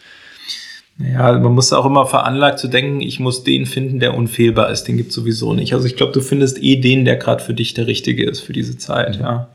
[1.00, 4.84] Ja, man muss auch immer veranlagt zu denken, ich muss den finden, der unfehlbar ist.
[4.84, 5.74] Den gibt sowieso nicht.
[5.74, 8.52] Also ich glaube, du findest eh den, der gerade für dich der richtige ist für
[8.52, 9.18] diese Zeit.
[9.18, 9.22] Mhm.
[9.22, 9.50] Ja.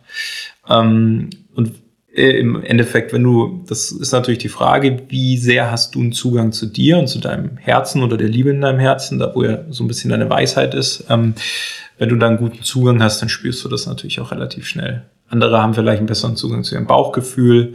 [0.70, 1.72] Ähm, und
[2.14, 6.12] äh, im Endeffekt, wenn du, das ist natürlich die Frage, wie sehr hast du einen
[6.12, 9.45] Zugang zu dir und zu deinem Herzen oder der Liebe in deinem Herzen, da wo
[9.45, 11.05] ja so ein bisschen deine Weisheit ist.
[11.11, 11.35] Ähm,
[11.99, 15.05] wenn du da einen guten Zugang hast, dann spürst du das natürlich auch relativ schnell.
[15.35, 17.74] Andere haben vielleicht einen besseren Zugang zu ihrem Bauchgefühl.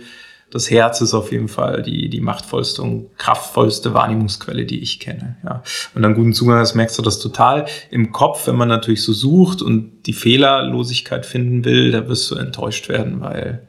[0.52, 5.38] Das Herz ist auf jeden Fall die, die machtvollste und kraftvollste Wahrnehmungsquelle, die ich kenne.
[5.44, 5.62] Ja.
[5.94, 7.66] Und dann guten Zugang hast, merkst du das total.
[7.92, 12.36] Im Kopf, wenn man natürlich so sucht und die Fehlerlosigkeit finden will, da wirst du
[12.36, 13.68] enttäuscht werden, weil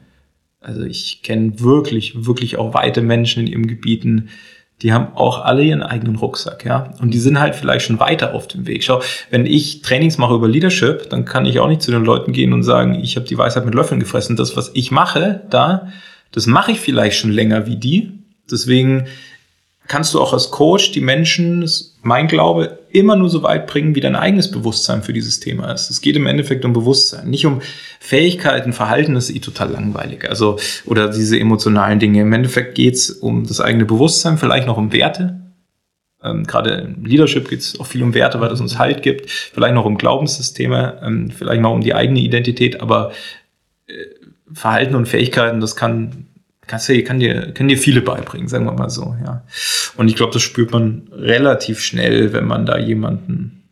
[0.61, 4.29] Also ich kenne wirklich, wirklich auch weite Menschen in ihren Gebieten,
[4.81, 6.93] die haben auch alle ihren eigenen Rucksack, ja.
[7.01, 8.83] Und die sind halt vielleicht schon weiter auf dem Weg.
[8.83, 12.33] Schau, wenn ich Trainings mache über Leadership, dann kann ich auch nicht zu den Leuten
[12.33, 14.35] gehen und sagen, ich habe die Weisheit mit Löffeln gefressen.
[14.35, 15.87] Das, was ich mache da,
[16.31, 18.11] das mache ich vielleicht schon länger wie die.
[18.49, 19.05] Deswegen
[19.91, 21.69] kannst du auch als Coach die Menschen,
[22.01, 25.89] mein Glaube, immer nur so weit bringen, wie dein eigenes Bewusstsein für dieses Thema ist.
[25.89, 27.61] Es geht im Endeffekt um Bewusstsein, nicht um
[27.99, 30.29] Fähigkeiten, Verhalten, das ist eh total langweilig.
[30.29, 32.21] Also, oder diese emotionalen Dinge.
[32.21, 35.41] Im Endeffekt geht es um das eigene Bewusstsein, vielleicht noch um Werte.
[36.23, 39.29] Ähm, Gerade im Leadership geht es auch viel um Werte, weil das uns Halt gibt.
[39.29, 43.11] Vielleicht noch um Glaubenssysteme, ähm, vielleicht noch um die eigene Identität, aber
[43.87, 43.93] äh,
[44.53, 46.27] Verhalten und Fähigkeiten, das kann
[46.71, 49.43] kannst dir, kann dir viele beibringen, sagen wir mal so, ja.
[49.97, 53.63] Und ich glaube, das spürt man relativ schnell, wenn man da jemanden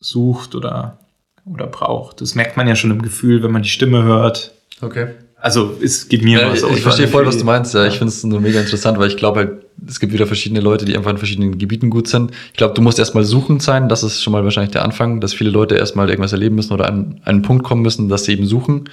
[0.00, 0.98] sucht oder,
[1.44, 2.20] oder braucht.
[2.20, 4.52] Das merkt man ja schon im Gefühl, wenn man die Stimme hört.
[4.80, 5.08] Okay.
[5.36, 6.68] Also es geht mir ja, so.
[6.70, 7.74] Ich verstehe voll, was du meinst.
[7.74, 7.84] Ja.
[7.86, 9.50] Ich finde es nur mega interessant, weil ich glaube halt,
[9.88, 12.30] es gibt wieder verschiedene Leute, die einfach in verschiedenen Gebieten gut sind.
[12.52, 13.88] Ich glaube, du musst erstmal suchend sein.
[13.88, 16.86] Das ist schon mal wahrscheinlich der Anfang, dass viele Leute erstmal irgendwas erleben müssen oder
[16.86, 18.88] an einen Punkt kommen müssen, dass sie eben suchen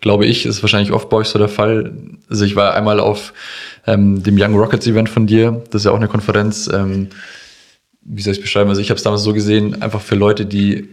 [0.00, 1.92] glaube ich, ist wahrscheinlich oft bei euch so der Fall.
[2.28, 3.32] Also ich war einmal auf
[3.86, 6.68] ähm, dem Young Rockets Event von dir, das ist ja auch eine Konferenz.
[6.72, 7.08] Ähm,
[8.02, 8.70] wie soll ich es beschreiben?
[8.70, 10.88] Also ich habe es damals so gesehen, einfach für Leute, die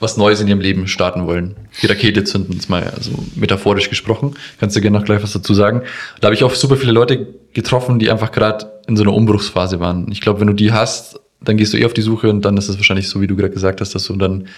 [0.00, 1.56] was Neues in ihrem Leben starten wollen.
[1.82, 4.34] Die Rakete zünden, ist mal also metaphorisch gesprochen.
[4.58, 5.82] Kannst du gerne noch gleich was dazu sagen.
[6.20, 9.78] Da habe ich auch super viele Leute getroffen, die einfach gerade in so einer Umbruchsphase
[9.78, 10.10] waren.
[10.10, 12.56] Ich glaube, wenn du die hast, dann gehst du eh auf die Suche und dann
[12.56, 14.48] ist es wahrscheinlich so, wie du gerade gesagt hast, dass du dann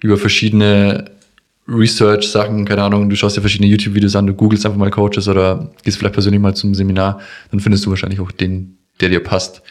[0.00, 1.06] über verschiedene
[1.66, 5.70] Research-Sachen, keine Ahnung, du schaust dir verschiedene YouTube-Videos an, du googelst einfach mal Coaches oder
[5.82, 9.62] gehst vielleicht persönlich mal zum Seminar, dann findest du wahrscheinlich auch den, der dir passt.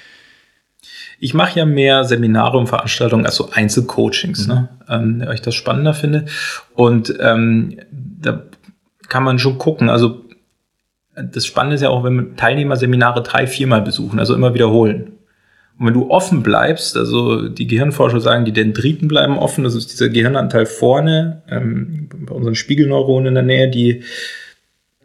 [1.20, 4.54] Ich mache ja mehr Seminare und Veranstaltungen als so Einzelcoachings, mhm.
[4.54, 4.70] ne?
[4.90, 6.26] ähm, weil ich das spannender finde.
[6.74, 8.44] Und ähm, da
[9.08, 9.90] kann man schon gucken.
[9.90, 10.26] Also
[11.16, 15.14] das Spannende ist ja auch, wenn Teilnehmer Seminare drei, viermal besuchen, also immer wiederholen.
[15.84, 19.92] Und wenn du offen bleibst, also die Gehirnforscher sagen, die Dendriten bleiben offen, das ist
[19.92, 24.02] dieser Gehirnanteil vorne, ähm, bei unseren Spiegelneuronen in der Nähe, die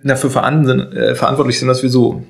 [0.05, 2.23] dafür äh, verantwortlich sind, dass wir so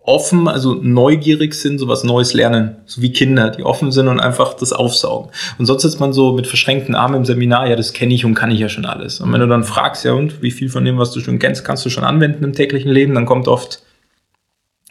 [0.00, 4.18] offen, also neugierig sind, so was Neues lernen, so wie Kinder, die offen sind und
[4.18, 5.30] einfach das aufsaugen.
[5.58, 8.32] Und sonst sitzt man so mit verschränkten Armen im Seminar, ja, das kenne ich und
[8.32, 9.20] kann ich ja schon alles.
[9.20, 11.66] Und wenn du dann fragst, ja, und wie viel von dem, was du schon kennst,
[11.66, 13.82] kannst du schon anwenden im täglichen Leben, dann kommt oft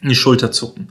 [0.00, 0.90] eine Schulterzucken.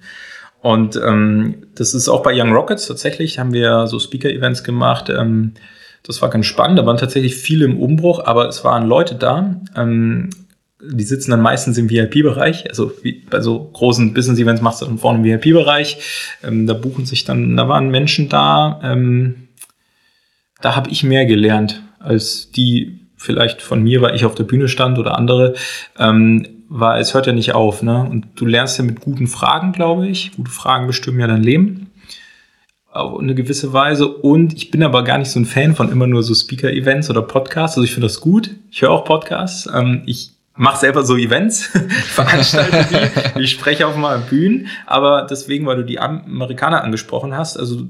[0.65, 5.11] Und ähm, das ist auch bei Young Rockets tatsächlich, haben wir so Speaker-Events gemacht.
[5.11, 5.53] Ähm,
[6.01, 9.61] das war ganz spannend, da waren tatsächlich viele im Umbruch, aber es waren Leute da,
[9.75, 10.31] ähm,
[10.81, 14.97] die sitzen dann meistens im VIP-Bereich, also wie bei so großen Business-Events machst du dann
[14.97, 15.99] vorne im VIP-Bereich.
[16.43, 19.49] Ähm, da buchen sich dann, da waren Menschen da, ähm,
[20.61, 24.67] da habe ich mehr gelernt als die vielleicht von mir, weil ich auf der Bühne
[24.67, 25.53] stand oder andere.
[25.99, 28.07] Ähm, weil es hört ja nicht auf, ne?
[28.09, 30.31] Und du lernst ja mit guten Fragen, glaube ich.
[30.35, 31.91] Gute Fragen bestimmen ja dein Leben.
[32.91, 34.07] Auf eine gewisse Weise.
[34.07, 37.21] Und ich bin aber gar nicht so ein Fan von immer nur so Speaker-Events oder
[37.21, 37.77] Podcasts.
[37.77, 38.51] Also ich finde das gut.
[38.71, 39.69] Ich höre auch Podcasts.
[39.73, 41.63] Ähm, ich mache selber so Events,
[42.05, 42.87] veranstalte
[43.35, 47.81] die, ich spreche auf mal Bühnen, aber deswegen, weil du die Amerikaner angesprochen hast, also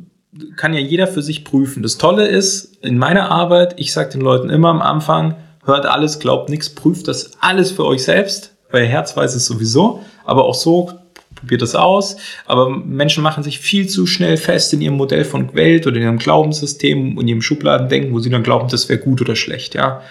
[0.56, 1.84] kann ja jeder für sich prüfen.
[1.84, 6.18] Das Tolle ist, in meiner Arbeit, ich sage den Leuten immer am Anfang, hört alles,
[6.18, 10.54] glaubt nichts, prüft das alles für euch selbst bei Herz weiß es sowieso, aber auch
[10.54, 10.92] so
[11.34, 12.18] probiert es aus.
[12.46, 16.04] Aber Menschen machen sich viel zu schnell fest in ihrem Modell von Welt oder in
[16.04, 20.02] ihrem Glaubenssystem und ihrem Schubladendenken, wo sie dann glauben, das wäre gut oder schlecht, ja.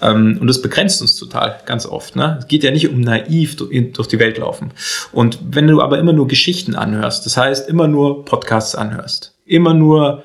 [0.00, 2.16] Ähm, und das begrenzt uns total, ganz oft.
[2.16, 2.38] Ne?
[2.40, 4.72] Es geht ja nicht um naiv durch die Welt laufen.
[5.12, 9.74] Und wenn du aber immer nur Geschichten anhörst, das heißt immer nur Podcasts anhörst, immer
[9.74, 10.24] nur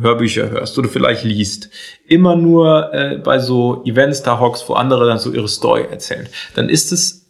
[0.00, 1.70] Hörbücher hörst oder vielleicht liest,
[2.06, 6.28] immer nur äh, bei so Events da hockst, wo andere dann so ihre Story erzählen,
[6.54, 7.26] dann ist es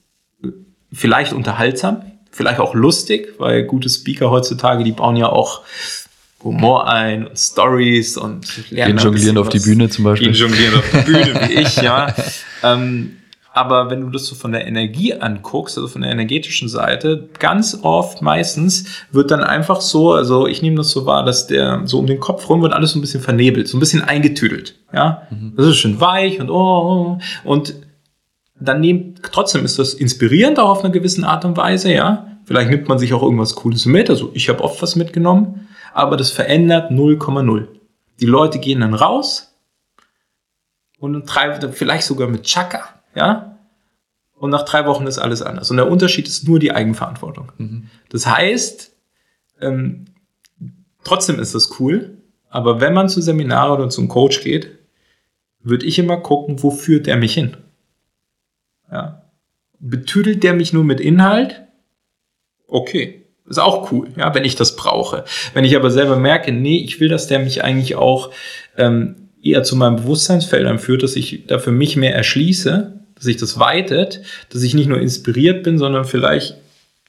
[0.92, 5.62] vielleicht unterhaltsam, vielleicht auch lustig, weil gute Speaker heutzutage, die bauen ja auch
[6.42, 8.96] Humor ein und Stories und lernen.
[8.96, 10.32] Gehen jonglieren auf die Bühne zum Beispiel.
[10.32, 12.14] Gehen jonglieren auf die Bühne, wie ich, ja.
[12.62, 13.16] ähm,
[13.52, 17.80] aber wenn du das so von der Energie anguckst, also von der energetischen Seite, ganz
[17.82, 21.98] oft meistens wird dann einfach so, also ich nehme das so wahr, dass der so
[21.98, 24.76] um den Kopf rum wird alles so ein bisschen vernebelt, so ein bisschen eingetüdelt.
[24.92, 25.54] Ja, mhm.
[25.56, 27.50] das ist schön weich und oh, oh, oh.
[27.50, 27.74] und
[28.60, 32.26] dann nehmt, trotzdem ist das inspirierend auch auf eine gewisse Art und Weise, ja.
[32.44, 36.16] Vielleicht nimmt man sich auch irgendwas Cooles mit, also ich habe oft was mitgenommen, aber
[36.16, 37.66] das verändert 0,0.
[38.20, 39.56] Die Leute gehen dann raus
[40.98, 43.58] und treiben vielleicht sogar mit Chaka ja,
[44.40, 45.70] und nach drei Wochen ist alles anders.
[45.70, 47.52] Und der Unterschied ist nur die Eigenverantwortung.
[47.58, 47.88] Mhm.
[48.08, 48.96] Das heißt,
[49.60, 50.06] ähm,
[51.04, 52.16] trotzdem ist das cool,
[52.48, 54.78] aber wenn man zu Seminare oder zum Coach geht,
[55.62, 57.58] würde ich immer gucken, wo führt der mich hin?
[58.90, 59.22] Ja.
[59.78, 61.62] Betüdelt der mich nur mit Inhalt?
[62.66, 63.26] Okay.
[63.46, 65.24] Ist auch cool, ja, wenn ich das brauche.
[65.52, 68.30] Wenn ich aber selber merke, nee, ich will, dass der mich eigentlich auch
[68.78, 73.36] ähm, eher zu meinem Bewusstseinsfeldern führt, dass ich da für mich mehr erschließe, dass sich
[73.36, 76.56] das weitet, dass ich nicht nur inspiriert bin, sondern vielleicht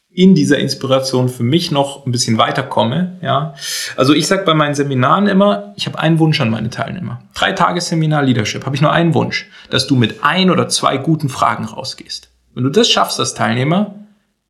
[0.10, 3.18] in dieser Inspiration für mich noch ein bisschen weiterkomme.
[3.22, 3.54] Ja,
[3.96, 7.22] also ich sage bei meinen Seminaren immer, ich habe einen Wunsch an meine Teilnehmer.
[7.34, 10.98] Drei Tage Seminar Leadership habe ich nur einen Wunsch, dass du mit ein oder zwei
[10.98, 12.30] guten Fragen rausgehst.
[12.54, 13.96] Wenn du das schaffst als Teilnehmer,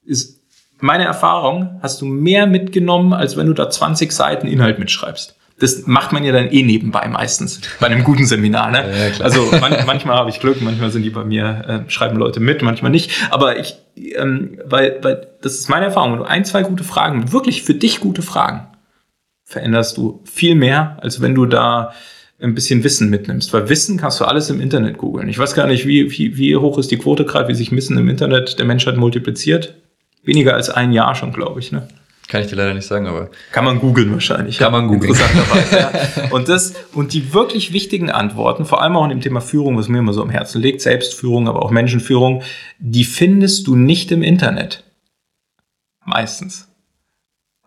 [0.04, 0.42] ist
[0.80, 5.86] meine Erfahrung, hast du mehr mitgenommen, als wenn du da 20 Seiten Inhalt mitschreibst das
[5.86, 8.72] macht man ja dann eh nebenbei meistens bei einem guten Seminar.
[8.72, 9.12] Ne?
[9.18, 12.40] Ja, also man, manchmal habe ich Glück, manchmal sind die bei mir, äh, schreiben Leute
[12.40, 13.12] mit, manchmal nicht.
[13.30, 17.32] Aber ich, ähm, weil, weil das ist meine Erfahrung, wenn du ein, zwei gute Fragen,
[17.32, 18.68] wirklich für dich gute Fragen,
[19.46, 21.94] veränderst du viel mehr, als wenn du da
[22.42, 23.54] ein bisschen Wissen mitnimmst.
[23.54, 25.30] Weil Wissen kannst du alles im Internet googeln.
[25.30, 28.00] Ich weiß gar nicht, wie, wie, wie hoch ist die Quote gerade, wie sich Wissen
[28.00, 29.76] im Internet der Menschheit multipliziert.
[30.24, 31.72] Weniger als ein Jahr schon, glaube ich.
[31.72, 31.88] Ne?
[32.32, 33.30] Kann ich dir leider nicht sagen, aber.
[33.52, 34.58] Kann man googeln wahrscheinlich.
[34.58, 35.14] Kann man googeln.
[35.72, 35.92] ja.
[36.32, 39.90] Und das, und die wirklich wichtigen Antworten, vor allem auch in dem Thema Führung, was
[39.90, 42.42] mir immer so am Herzen liegt, Selbstführung, aber auch Menschenführung,
[42.80, 44.86] die findest du nicht im Internet.
[46.06, 46.70] Meistens.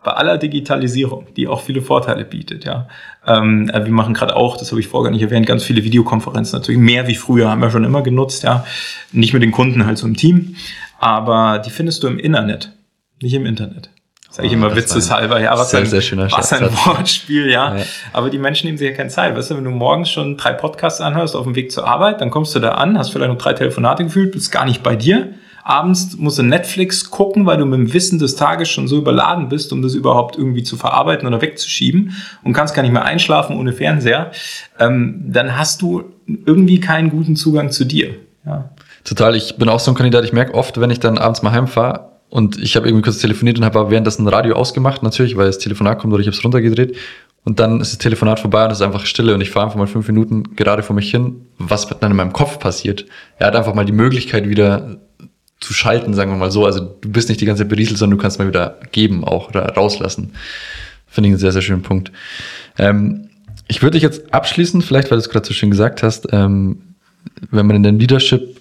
[0.03, 2.87] Bei aller Digitalisierung, die auch viele Vorteile bietet, ja.
[3.23, 6.81] Ähm, wir machen gerade auch, das habe ich vorher nicht erwähnt, ganz viele Videokonferenzen natürlich,
[6.81, 8.65] mehr wie früher, haben wir schon immer genutzt, ja.
[9.11, 10.55] Nicht mit den Kunden, halt so im Team.
[10.97, 12.71] Aber die findest du im Internet,
[13.21, 13.91] nicht im Internet.
[14.35, 17.77] Sag ich oh, immer witzeshalber, ja, was, sehr, ein, sehr schöner was ein Wortspiel, ja.
[17.77, 17.85] ja.
[18.11, 19.33] Aber die Menschen nehmen sich ja keine Zeit.
[19.33, 22.31] Weißt du, wenn du morgens schon drei Podcasts anhörst auf dem Weg zur Arbeit, dann
[22.31, 25.29] kommst du da an, hast vielleicht noch drei Telefonate gefühlt, bist gar nicht bei dir.
[25.63, 29.47] Abends musst du Netflix gucken, weil du mit dem Wissen des Tages schon so überladen
[29.47, 32.13] bist, um das überhaupt irgendwie zu verarbeiten oder wegzuschieben
[32.43, 34.31] und kannst gar nicht mehr einschlafen ohne Fernseher.
[34.77, 38.15] Ähm, dann hast du irgendwie keinen guten Zugang zu dir.
[38.45, 38.69] Ja.
[39.05, 39.33] Total.
[39.33, 40.25] Ich bin auch so ein Kandidat.
[40.25, 43.57] Ich merke oft, wenn ich dann abends mal heimfahre, und ich habe irgendwie kurz telefoniert
[43.57, 46.35] und habe aber währenddessen ein Radio ausgemacht, natürlich, weil das Telefonat kommt oder ich habe
[46.35, 46.95] es runtergedreht.
[47.43, 49.77] Und dann ist das Telefonat vorbei und es ist einfach Stille und ich fahre einfach
[49.77, 53.05] mal fünf Minuten gerade vor mich hin, was dann in meinem Kopf passiert.
[53.37, 54.97] Er hat einfach mal die Möglichkeit wieder
[55.59, 56.65] zu schalten, sagen wir mal so.
[56.65, 59.49] Also du bist nicht die ganze Zeit berieselt, sondern du kannst mal wieder geben auch
[59.49, 60.33] oder rauslassen.
[61.07, 62.11] Finde ich einen sehr, sehr schönen Punkt.
[62.79, 63.29] Ähm,
[63.67, 66.95] ich würde dich jetzt abschließen, vielleicht weil du es gerade so schön gesagt hast, ähm,
[67.51, 68.59] wenn man in den Leadership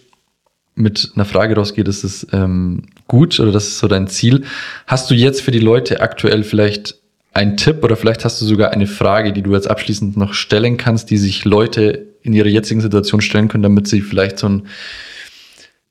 [0.75, 4.45] mit einer Frage rausgeht, ist es ähm, gut oder das ist so dein Ziel.
[4.87, 6.97] Hast du jetzt für die Leute aktuell vielleicht
[7.33, 10.77] einen Tipp oder vielleicht hast du sogar eine Frage, die du jetzt abschließend noch stellen
[10.77, 14.67] kannst, die sich Leute in ihrer jetzigen Situation stellen können, damit sie vielleicht so einen,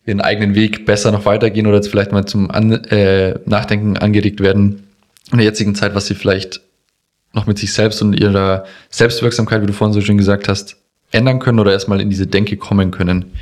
[0.05, 4.39] ihren eigenen Weg besser noch weitergehen oder jetzt vielleicht mal zum An äh, Nachdenken angeregt
[4.39, 4.83] werden
[5.31, 6.61] in der jetzigen Zeit, was sie vielleicht
[7.33, 10.77] noch mit sich selbst und ihrer Selbstwirksamkeit, wie du vorhin so schön gesagt hast,
[11.11, 13.33] ändern können oder erstmal in diese Denke kommen können.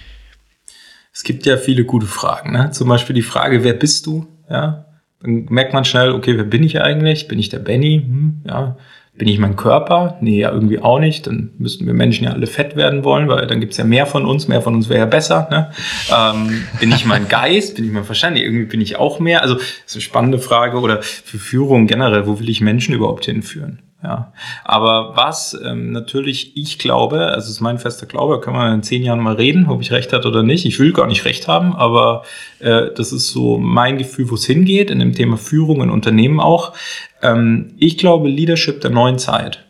[1.22, 2.52] Es gibt ja viele gute Fragen.
[2.52, 2.72] Ne?
[2.72, 4.26] Zum Beispiel die Frage, wer bist du?
[4.50, 4.86] Ja,
[5.22, 7.28] dann merkt man schnell, okay, wer bin ich eigentlich?
[7.28, 8.04] Bin ich der Benny?
[8.04, 8.76] Hm, ja.
[9.14, 10.18] Bin ich mein Körper?
[10.22, 11.28] Nee, ja, irgendwie auch nicht.
[11.28, 14.26] Dann müssten wir Menschen ja alle fett werden wollen, weil dann gibt's ja mehr von
[14.26, 14.48] uns.
[14.48, 15.48] Mehr von uns wäre ja besser.
[15.52, 15.72] Ne?
[16.12, 17.76] Ähm, bin ich mein Geist?
[17.76, 18.34] Bin ich mein Verstand?
[18.34, 19.44] Nee, irgendwie bin ich auch mehr.
[19.44, 20.80] Also das ist eine spannende Frage.
[20.80, 23.84] Oder für Führung generell, wo will ich Menschen überhaupt hinführen?
[24.04, 24.34] Ja,
[24.64, 28.84] aber was ähm, natürlich ich glaube, also es ist mein fester Glaube, kann man in
[28.84, 30.66] zehn Jahren mal reden, ob ich recht hat oder nicht.
[30.66, 32.24] Ich will gar nicht recht haben, aber
[32.60, 36.40] äh, das ist so mein Gefühl, wo es hingeht, in dem Thema Führung in Unternehmen
[36.40, 36.74] auch.
[37.22, 39.66] Ähm, ich glaube Leadership der neuen Zeit.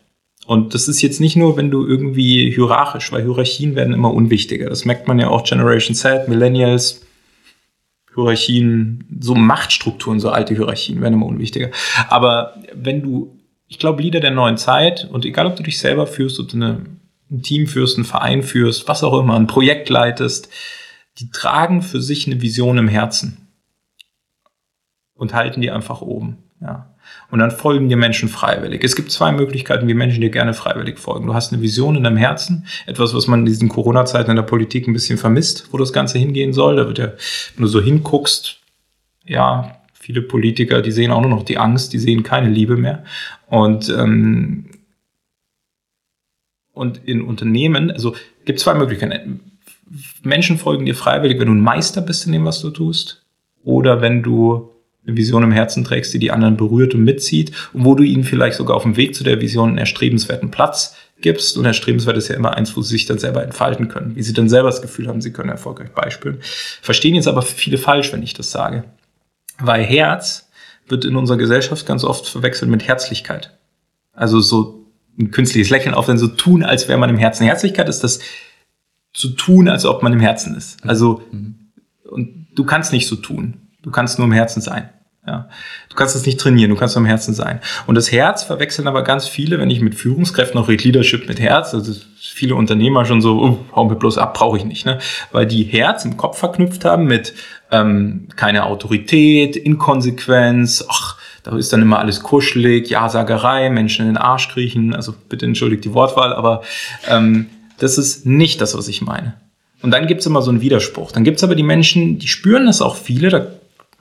[0.48, 4.70] Und das ist jetzt nicht nur, wenn du irgendwie hierarchisch, weil Hierarchien werden immer unwichtiger.
[4.70, 7.06] Das merkt man ja auch Generation Z, Millennials,
[8.16, 11.70] Hierarchien, so Machtstrukturen, so alte Hierarchien werden immer unwichtiger.
[12.10, 13.41] Aber wenn du
[13.72, 16.86] ich glaube, Lieder der neuen Zeit und egal, ob du dich selber führst oder eine,
[17.32, 20.50] ein Team führst, einen Verein führst, was auch immer, ein Projekt leitest,
[21.20, 23.48] die tragen für sich eine Vision im Herzen
[25.14, 26.40] und halten die einfach oben.
[26.60, 26.94] Ja.
[27.30, 28.84] Und dann folgen dir Menschen freiwillig.
[28.84, 31.28] Es gibt zwei Möglichkeiten, wie Menschen dir gerne freiwillig folgen.
[31.28, 34.44] Du hast eine Vision in deinem Herzen, etwas, was man in diesen Corona-Zeiten in der
[34.44, 36.76] Politik ein bisschen vermisst, wo das Ganze hingehen soll.
[36.76, 37.14] Da wird ja,
[37.56, 38.60] wenn du so hinguckst,
[39.24, 43.04] ja, viele Politiker, die sehen auch nur noch die Angst, die sehen keine Liebe mehr.
[43.48, 44.66] Und, ähm,
[46.74, 49.40] und in Unternehmen, also gibt zwei Möglichkeiten.
[50.24, 53.24] Menschen folgen dir freiwillig, wenn du ein Meister bist in dem, was du tust,
[53.64, 54.72] oder wenn du
[55.06, 58.24] eine Vision im Herzen trägst, die die anderen berührt und mitzieht und wo du ihnen
[58.24, 61.58] vielleicht sogar auf dem Weg zu der Vision einen erstrebenswerten Platz gibst.
[61.58, 64.34] Und erstrebenswert ist ja immer eins, wo sie sich dann selber entfalten können, wie sie
[64.34, 66.40] dann selber das Gefühl haben, sie können erfolgreich beispielen.
[66.82, 68.84] Verstehen jetzt aber viele falsch, wenn ich das sage.
[69.62, 70.50] Weil Herz
[70.88, 73.58] wird in unserer Gesellschaft ganz oft verwechselt mit Herzlichkeit.
[74.14, 74.86] Also so
[75.20, 77.46] ein künstliches Lächeln auf, denn so tun, als wäre man im Herzen.
[77.46, 78.20] Herzlichkeit ist das
[79.14, 80.86] zu tun, als ob man im Herzen ist.
[80.86, 81.22] Also
[82.12, 83.56] Und du kannst nicht so tun.
[83.82, 84.90] Du kannst nur im Herzen sein.
[85.26, 85.50] Ja.
[85.90, 87.60] Du kannst es nicht trainieren, du kannst nur im Herzen sein.
[87.86, 91.40] Und das Herz verwechseln aber ganz viele, wenn ich mit Führungskräften auch rede, Leadership mit
[91.40, 94.98] Herz, also viele Unternehmer schon so, oh, hau mir bloß ab, brauche ich nicht, ne?
[95.32, 97.36] Weil die Herz im Kopf verknüpft haben mit
[97.72, 104.18] ähm, keine Autorität, Inkonsequenz, ach, da ist dann immer alles kuschelig, Ja-Sagerei, Menschen in den
[104.18, 106.62] Arsch kriechen, also bitte entschuldigt die Wortwahl, aber
[107.10, 107.48] ähm,
[107.80, 109.34] das ist nicht das, was ich meine.
[109.82, 111.12] Und dann gibt's immer so einen Widerspruch.
[111.12, 113.48] Dann gibt's aber die Menschen, die spüren das auch viele, da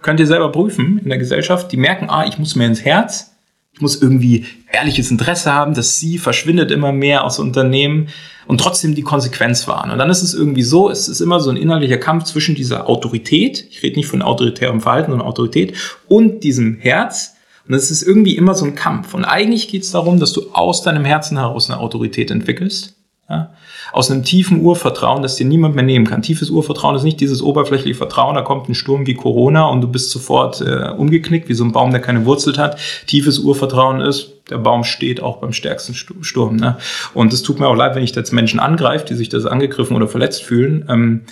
[0.02, 3.34] könnt ihr selber prüfen in der Gesellschaft, die merken, ah, ich muss mir ins Herz,
[3.78, 8.08] muss irgendwie ehrliches Interesse haben, dass sie verschwindet immer mehr aus Unternehmen
[8.46, 9.90] und trotzdem die Konsequenz wahren.
[9.90, 12.88] Und dann ist es irgendwie so, es ist immer so ein innerlicher Kampf zwischen dieser
[12.88, 15.74] Autorität, ich rede nicht von autoritärem Verhalten, sondern Autorität,
[16.08, 17.36] und diesem Herz.
[17.68, 19.14] Und es ist irgendwie immer so ein Kampf.
[19.14, 22.96] Und eigentlich geht es darum, dass du aus deinem Herzen heraus eine Autorität entwickelst.
[23.28, 23.54] Ja?
[23.92, 26.22] Aus einem tiefen Urvertrauen, das dir niemand mehr nehmen kann.
[26.22, 29.88] Tiefes Urvertrauen ist nicht dieses oberflächliche Vertrauen, da kommt ein Sturm wie Corona und du
[29.88, 32.78] bist sofort äh, umgeknickt, wie so ein Baum, der keine Wurzel hat.
[33.06, 36.56] Tiefes Urvertrauen ist, der Baum steht auch beim stärksten Sturm.
[36.56, 36.76] Ne?
[37.14, 39.96] Und es tut mir auch leid, wenn ich jetzt Menschen angreife, die sich das angegriffen
[39.96, 40.86] oder verletzt fühlen.
[40.88, 41.22] Ähm,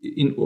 [0.00, 0.36] in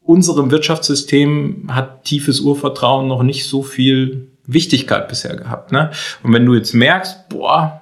[0.00, 5.72] unserem Wirtschaftssystem hat tiefes Urvertrauen noch nicht so viel Wichtigkeit bisher gehabt.
[5.72, 5.90] Ne?
[6.22, 7.81] Und wenn du jetzt merkst, boah,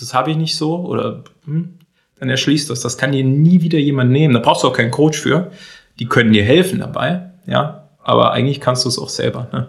[0.00, 1.78] das habe ich nicht so oder hm,
[2.18, 2.80] dann erschließt das.
[2.80, 4.34] Das kann dir nie wieder jemand nehmen.
[4.34, 5.50] Da brauchst du auch keinen Coach für.
[5.98, 7.88] Die können dir helfen dabei, ja.
[8.02, 9.68] Aber eigentlich kannst du es auch selber, ne?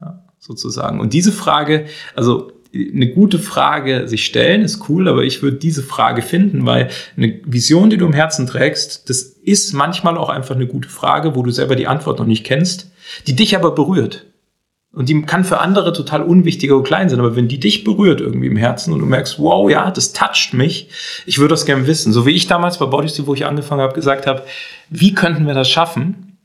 [0.00, 1.00] Ja, sozusagen.
[1.00, 5.82] Und diese Frage, also eine gute Frage sich stellen, ist cool, aber ich würde diese
[5.82, 10.56] Frage finden, weil eine Vision, die du im Herzen trägst, das ist manchmal auch einfach
[10.56, 12.90] eine gute Frage, wo du selber die Antwort noch nicht kennst,
[13.26, 14.26] die dich aber berührt.
[14.94, 18.20] Und die kann für andere total unwichtig oder klein sein, aber wenn die dich berührt
[18.20, 20.88] irgendwie im Herzen und du merkst, wow, ja, das toucht mich,
[21.26, 22.12] ich würde das gerne wissen.
[22.12, 24.42] So wie ich damals bei Bodysteel, wo ich angefangen habe, gesagt habe,
[24.90, 26.38] wie könnten wir das schaffen,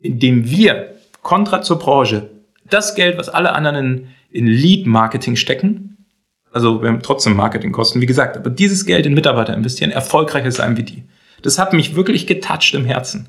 [0.00, 2.28] indem wir, kontra zur Branche,
[2.68, 6.06] das Geld, was alle anderen in, in Lead-Marketing stecken,
[6.52, 10.76] also wir haben trotzdem Marketingkosten, wie gesagt, aber dieses Geld in Mitarbeiter investieren, erfolgreicher sein
[10.76, 11.04] wie die.
[11.42, 13.28] Das hat mich wirklich getoucht im Herzen.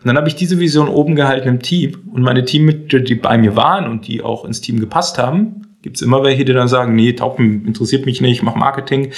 [0.00, 3.38] Und dann habe ich diese Vision oben gehalten im Team und meine Teammitglieder, die bei
[3.38, 6.68] mir waren und die auch ins Team gepasst haben, gibt es immer welche, die dann
[6.68, 9.12] sagen, nee, Taupen interessiert mich nicht, ich mache Marketing.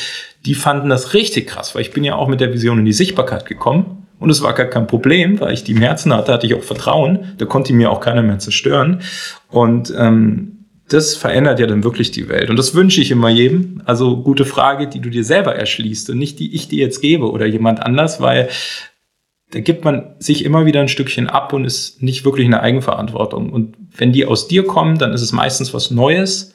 [0.45, 2.93] Die fanden das richtig krass, weil ich bin ja auch mit der Vision in die
[2.93, 4.07] Sichtbarkeit gekommen.
[4.19, 6.63] Und es war gar kein Problem, weil ich die im Herzen hatte, hatte ich auch
[6.63, 7.35] Vertrauen.
[7.39, 9.01] Da konnte mir auch keiner mehr zerstören.
[9.49, 10.59] Und ähm,
[10.89, 12.51] das verändert ja dann wirklich die Welt.
[12.51, 13.83] Und das wünsche ich immer jedem.
[13.85, 17.31] Also gute Frage, die du dir selber erschließt und nicht die ich dir jetzt gebe
[17.31, 18.49] oder jemand anders, weil
[19.51, 23.51] da gibt man sich immer wieder ein Stückchen ab und ist nicht wirklich eine Eigenverantwortung.
[23.51, 26.55] Und wenn die aus dir kommen, dann ist es meistens was Neues,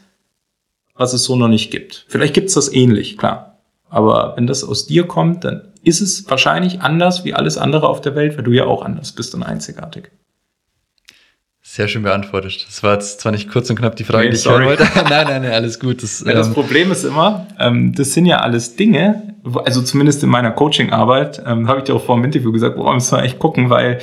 [0.95, 2.05] was es so noch nicht gibt.
[2.07, 3.57] Vielleicht gibt es das ähnlich, klar.
[3.89, 8.01] Aber wenn das aus dir kommt, dann ist es wahrscheinlich anders wie alles andere auf
[8.01, 10.11] der Welt, weil du ja auch anders bist und einzigartig.
[11.73, 12.67] Sehr schön beantwortet.
[12.67, 14.67] Das war jetzt zwar nicht kurz und knapp die Frage, nee, die ich sorry.
[14.67, 14.83] wollte.
[14.95, 16.03] nein, nein, nein, alles gut.
[16.03, 20.21] Das, ja, das ähm, Problem ist immer, ähm, das sind ja alles Dinge, also zumindest
[20.21, 23.23] in meiner Coaching-Arbeit, ähm, habe ich dir auch vor dem Interview gesagt, boah, müssen wir
[23.23, 23.97] echt gucken, weil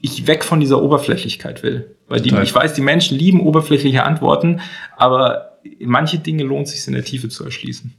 [0.00, 1.94] ich weg von dieser Oberflächlichkeit will.
[2.08, 4.60] Weil die, ich weiß, die Menschen lieben oberflächliche Antworten,
[4.96, 7.94] aber manche Dinge lohnt sich in der Tiefe zu erschließen.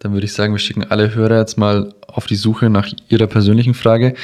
[0.00, 3.26] Dann würde ich sagen, wir schicken alle Hörer jetzt mal auf die Suche nach ihrer
[3.26, 4.14] persönlichen Frage.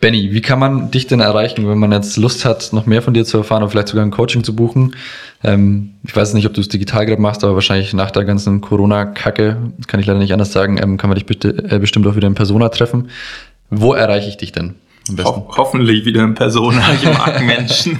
[0.00, 3.14] Benny, wie kann man dich denn erreichen, wenn man jetzt Lust hat, noch mehr von
[3.14, 4.94] dir zu erfahren oder vielleicht sogar ein Coaching zu buchen?
[5.42, 8.60] Ähm, ich weiß nicht, ob du es digital gerade machst, aber wahrscheinlich nach der ganzen
[8.60, 9.56] Corona-Kacke,
[9.88, 12.28] kann ich leider nicht anders sagen, ähm, kann man dich bitte, äh, bestimmt auch wieder
[12.28, 13.10] in Persona treffen.
[13.70, 14.76] Wo erreiche ich dich denn?
[15.24, 16.82] Ho hoffentlich wieder in Persona.
[16.94, 17.98] Ich mag Menschen.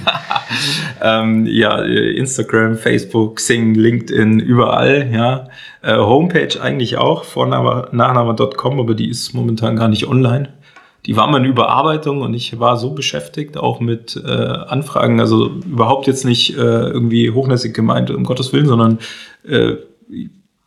[1.01, 5.09] ähm, ja, Instagram, Facebook, Sing, LinkedIn, überall.
[5.11, 5.49] Ja,
[5.81, 10.47] äh, Homepage eigentlich auch, vorname.nachname.com, aber die ist momentan gar nicht online
[11.09, 15.47] die war mal in Überarbeitung und ich war so beschäftigt, auch mit äh, Anfragen, also
[15.47, 18.99] überhaupt jetzt nicht äh, irgendwie hochnäsig gemeint, um Gottes Willen, sondern
[19.43, 19.77] äh,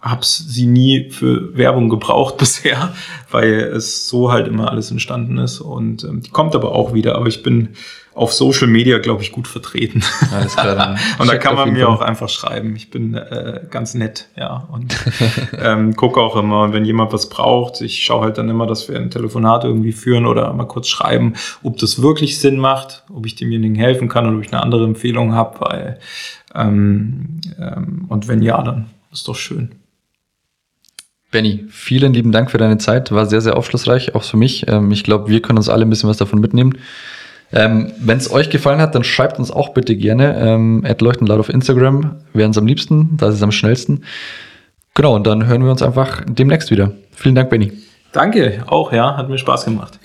[0.02, 2.92] habe sie nie für Werbung gebraucht bisher,
[3.30, 7.14] weil es so halt immer alles entstanden ist und ähm, die kommt aber auch wieder,
[7.14, 7.70] aber ich bin
[8.14, 10.02] auf Social Media, glaube ich, gut vertreten.
[10.32, 10.98] Alles klar.
[11.18, 11.94] und da kann man mir Fall.
[11.94, 12.76] auch einfach schreiben.
[12.76, 14.68] Ich bin äh, ganz nett, ja.
[14.70, 14.94] Und
[15.58, 18.98] ähm, gucke auch immer, wenn jemand was braucht, ich schaue halt dann immer, dass wir
[18.98, 23.34] ein Telefonat irgendwie führen oder mal kurz schreiben, ob das wirklich Sinn macht, ob ich
[23.34, 25.98] demjenigen helfen kann oder ob ich eine andere Empfehlung habe, weil
[26.54, 29.70] ähm, ähm, und wenn ja, dann ist doch schön.
[31.32, 33.10] Benny, vielen lieben Dank für deine Zeit.
[33.10, 34.68] War sehr, sehr aufschlussreich, auch für mich.
[34.68, 36.78] Ähm, ich glaube, wir können uns alle ein bisschen was davon mitnehmen.
[37.52, 40.36] Ähm, Wenn es euch gefallen hat, dann schreibt uns auch bitte gerne.
[40.38, 44.04] Ähm, leuchten laut auf Instagram wären es am liebsten, da ist es am schnellsten.
[44.94, 46.92] Genau, und dann hören wir uns einfach demnächst wieder.
[47.14, 47.72] Vielen Dank, Benny.
[48.12, 49.98] Danke, auch, ja, hat mir Spaß gemacht.